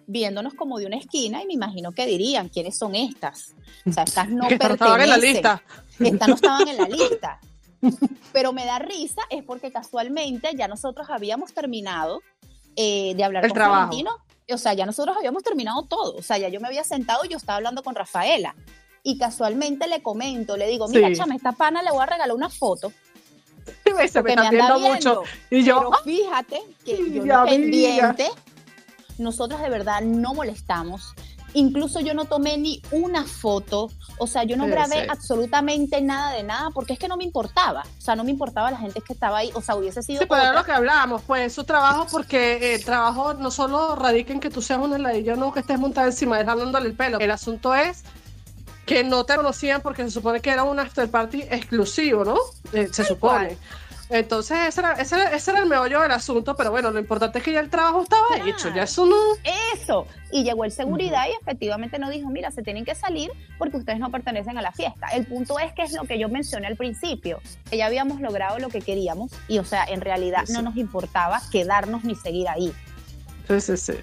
viéndonos 0.07 0.53
como 0.53 0.77
de 0.79 0.85
una 0.85 0.97
esquina 0.97 1.41
y 1.41 1.45
me 1.45 1.53
imagino 1.53 1.91
que 1.91 2.05
dirían, 2.05 2.49
¿quiénes 2.49 2.77
son 2.77 2.95
estas? 2.95 3.53
O 3.85 3.91
sea, 3.91 4.03
estas 4.03 4.29
no 4.29 4.47
que 4.47 4.55
estaban 4.55 5.01
en 5.01 5.09
la 5.09 5.17
lista. 5.17 5.63
Estas 5.99 6.27
no 6.27 6.35
estaban 6.35 6.67
en 6.67 6.77
la 6.77 6.87
lista. 6.89 7.39
Pero 8.31 8.53
me 8.53 8.65
da 8.65 8.79
risa 8.79 9.21
es 9.29 9.43
porque 9.43 9.71
casualmente 9.71 10.51
ya 10.55 10.67
nosotros 10.67 11.09
habíamos 11.09 11.53
terminado 11.53 12.21
eh, 12.75 13.13
de 13.15 13.23
hablar 13.23 13.43
El 13.43 13.51
con 13.51 13.55
trabajo. 13.55 13.81
Florentino. 13.91 14.11
O 14.53 14.57
sea, 14.57 14.73
ya 14.73 14.85
nosotros 14.85 15.15
habíamos 15.17 15.43
terminado 15.43 15.83
todo. 15.83 16.15
O 16.15 16.21
sea, 16.21 16.37
ya 16.37 16.49
yo 16.49 16.59
me 16.59 16.67
había 16.67 16.83
sentado 16.83 17.23
y 17.25 17.29
yo 17.29 17.37
estaba 17.37 17.57
hablando 17.57 17.83
con 17.83 17.95
Rafaela. 17.95 18.55
Y 19.03 19.17
casualmente 19.17 19.87
le 19.87 20.01
comento, 20.01 20.55
le 20.55 20.67
digo, 20.67 20.87
mira, 20.87 21.09
Sí. 21.09 21.15
chama, 21.15 21.35
esta 21.35 21.51
pana 21.51 21.81
le 21.81 21.91
voy 21.91 22.01
a 22.01 22.05
regalar 22.05 22.33
una 22.35 22.49
foto. 22.49 22.91
Se 23.83 23.93
me 23.93 24.07
Porque 24.07 24.21
me 24.23 24.31
está 24.33 24.47
anda 24.47 24.49
viendo 24.49 24.79
mucho. 24.79 25.23
viendo. 25.23 25.23
Y 25.51 25.63
yo, 25.63 25.79
Pero 25.79 26.03
fíjate 26.03 26.61
que 26.85 27.11
yo 27.11 27.45
pendiente, 27.45 28.27
nosotras 29.17 29.61
de 29.61 29.69
verdad 29.69 30.01
no 30.01 30.33
molestamos. 30.33 31.13
Incluso 31.55 31.99
yo 31.99 32.15
no 32.15 32.25
tomé 32.25 32.57
ni 32.57 32.81
una 32.89 33.25
foto, 33.25 33.91
o 34.17 34.25
sea, 34.25 34.43
yo 34.43 34.57
no 34.57 34.65
grabé 34.65 35.03
sí. 35.03 35.07
absolutamente 35.07 36.01
nada 36.01 36.31
de 36.31 36.41
nada, 36.41 36.71
porque 36.71 36.93
es 36.93 36.99
que 36.99 37.07
no 37.07 37.15
me 37.15 37.23
importaba, 37.23 37.83
o 37.99 38.01
sea, 38.01 38.15
no 38.15 38.23
me 38.23 38.31
importaba 38.31 38.71
la 38.71 38.77
gente 38.77 39.01
que 39.01 39.13
estaba 39.13 39.37
ahí, 39.37 39.51
o 39.53 39.61
sea, 39.61 39.75
hubiese 39.75 40.01
sido 40.01 40.21
Sí, 40.21 40.25
pero 40.27 40.41
era 40.41 40.53
lo 40.53 40.65
que 40.65 40.71
hablábamos, 40.71 41.21
pues 41.21 41.53
su 41.53 41.63
trabajo, 41.63 42.07
porque 42.11 42.73
el 42.73 42.83
trabajo 42.83 43.35
no 43.35 43.51
solo 43.51 43.95
radica 43.95 44.33
en 44.33 44.39
que 44.39 44.49
tú 44.49 44.63
seas 44.63 44.79
una 44.79 44.97
ladilla, 44.97 45.35
no 45.35 45.53
que 45.53 45.59
estés 45.59 45.77
montada 45.77 46.07
encima 46.07 46.37
de 46.37 46.41
él 46.41 46.49
jalándole 46.49 46.87
el 46.87 46.95
pelo. 46.95 47.19
El 47.19 47.29
asunto 47.29 47.75
es 47.75 48.03
que 48.85 49.03
no 49.03 49.23
te 49.25 49.35
conocían 49.35 49.81
porque 49.81 50.03
se 50.03 50.11
supone 50.11 50.41
que 50.41 50.49
era 50.49 50.63
un 50.63 50.79
after 50.79 51.09
party 51.09 51.43
exclusivo, 51.43 52.25
¿no? 52.25 52.37
Eh, 52.73 52.89
se 52.91 53.05
supone. 53.05 53.57
Entonces, 54.13 54.57
ese 54.67 54.79
era, 54.81 54.91
ese, 54.93 55.15
era, 55.15 55.29
ese 55.35 55.49
era 55.51 55.59
el 55.61 55.65
meollo 55.65 55.99
del 56.01 56.11
asunto, 56.11 56.55
pero 56.55 56.69
bueno, 56.69 56.91
lo 56.91 56.99
importante 56.99 57.39
es 57.39 57.43
que 57.43 57.51
ya 57.51 57.59
el 57.59 57.69
trabajo 57.71 58.03
estaba 58.03 58.21
Claro. 58.35 58.45
hecho, 58.45 58.69
ya 58.73 58.83
eso 58.83 59.07
no. 59.07 59.15
Eso. 59.73 60.05
Y 60.31 60.43
llegó 60.43 60.65
el 60.65 60.71
seguridad 60.71 61.25
y 61.27 61.35
efectivamente 61.41 61.97
nos 61.97 62.11
dijo, 62.11 62.29
mira, 62.29 62.51
se 62.51 62.61
tienen 62.61 62.85
que 62.85 62.93
salir 62.93 63.31
porque 63.57 63.77
ustedes 63.77 63.97
no 63.99 64.11
pertenecen 64.11 64.55
a 64.57 64.61
la 64.61 64.71
fiesta. 64.71 65.07
El 65.07 65.25
punto 65.25 65.57
es 65.57 65.73
que 65.73 65.81
es 65.81 65.93
lo 65.93 66.03
que 66.03 66.19
yo 66.19 66.29
mencioné 66.29 66.67
al 66.67 66.75
principio, 66.75 67.41
que 67.71 67.77
ya 67.77 67.87
habíamos 67.87 68.21
logrado 68.21 68.59
lo 68.59 68.69
que 68.69 68.81
queríamos 68.81 69.31
y, 69.47 69.57
o 69.57 69.63
sea, 69.65 69.83
en 69.85 70.01
realidad 70.01 70.43
Sí. 70.45 70.53
no 70.53 70.61
nos 70.61 70.77
importaba 70.77 71.41
quedarnos 71.51 72.03
ni 72.03 72.13
seguir 72.15 72.47
ahí. 72.49 72.71
Sí, 73.47 73.59
sí, 73.61 73.77
sí. 73.77 73.93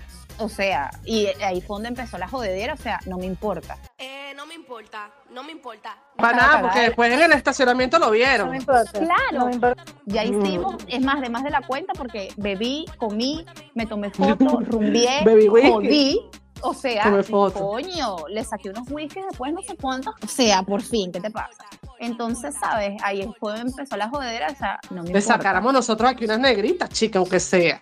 O 0.40 0.48
sea, 0.48 0.90
y 1.04 1.26
ahí 1.44 1.60
fue 1.60 1.76
donde 1.76 1.90
empezó 1.90 2.16
la 2.18 2.26
jodedera, 2.28 2.74
o 2.74 2.76
sea, 2.76 2.98
no 3.06 3.18
me 3.18 3.26
importa. 3.26 3.76
Eh, 3.98 4.32
no 4.36 4.46
me 4.46 4.54
importa, 4.54 5.10
no 5.30 5.42
me 5.42 5.52
importa. 5.52 5.96
Para 6.16 6.36
nada, 6.36 6.60
porque 6.62 6.78
de- 6.80 6.84
después 6.86 7.12
en 7.12 7.20
el 7.22 7.32
estacionamiento 7.32 7.98
lo 7.98 8.06
No 8.06 8.12
vieron. 8.12 8.50
me 8.50 8.56
importa. 8.56 8.90
Claro. 8.92 9.14
No 9.32 9.46
me 9.46 9.52
importa. 9.54 9.84
Ya 10.06 10.24
Mm. 10.24 10.42
hicimos, 10.42 10.74
es 10.88 11.00
más, 11.04 11.20
de 11.20 11.28
más 11.28 11.44
de 11.44 11.50
la 11.50 11.60
cuenta, 11.60 11.92
porque 11.92 12.32
bebí, 12.36 12.86
comí, 12.98 13.44
me 13.74 13.84
tomé 13.86 14.10
fotos, 14.10 14.38
rumbié, 14.68 15.22
jodí. 15.70 16.20
O 16.62 16.74
sea, 16.74 17.10
coño, 17.54 18.16
le 18.28 18.44
saqué 18.44 18.68
unos 18.70 18.90
whiskies 18.90 19.24
después 19.30 19.52
no 19.52 19.62
sé 19.62 19.76
cuántos. 19.80 20.14
O 20.22 20.26
sea, 20.28 20.62
por 20.62 20.82
fin, 20.82 21.10
¿qué 21.10 21.20
te 21.20 21.30
pasa? 21.30 21.64
Entonces, 21.98 22.54
¿sabes? 22.58 23.00
Ahí 23.02 23.30
fue 23.38 23.58
empezó 23.58 23.96
la 23.96 24.08
jodedera, 24.08 24.48
o 24.52 24.54
sea, 24.56 24.78
no 24.90 25.02
me 25.02 25.08
Le 25.10 25.18
importa. 25.18 25.34
sacáramos 25.36 25.72
nosotros 25.72 26.10
aquí 26.10 26.24
unas 26.24 26.38
negritas, 26.38 26.88
chica, 26.90 27.18
aunque 27.18 27.40
sea. 27.40 27.80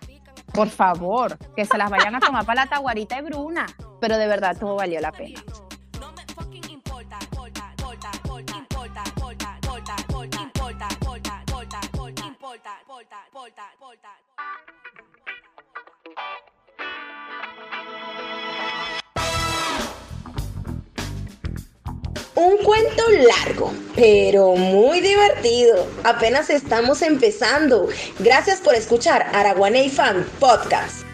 Por 0.53 0.69
favor, 0.69 1.37
que 1.55 1.65
se 1.65 1.77
las 1.77 1.89
vayan 1.89 2.15
a 2.15 2.19
tomar 2.19 2.45
para 2.45 2.65
la 2.65 2.69
taguarita 2.69 3.15
de 3.15 3.21
Bruna. 3.23 3.65
Pero 3.99 4.17
de 4.17 4.27
verdad, 4.27 4.57
todo 4.57 4.75
valió 4.75 4.99
la 4.99 5.11
pena. 5.11 5.41
Un 22.39 22.55
cuento 22.63 23.03
largo, 23.27 23.73
pero 23.97 24.55
muy 24.55 25.01
divertido. 25.01 25.85
Apenas 26.05 26.49
estamos 26.49 27.01
empezando. 27.01 27.89
Gracias 28.19 28.61
por 28.61 28.75
escuchar 28.75 29.29
Araguaney 29.33 29.89
Fan 29.89 30.25
Podcast. 30.39 31.08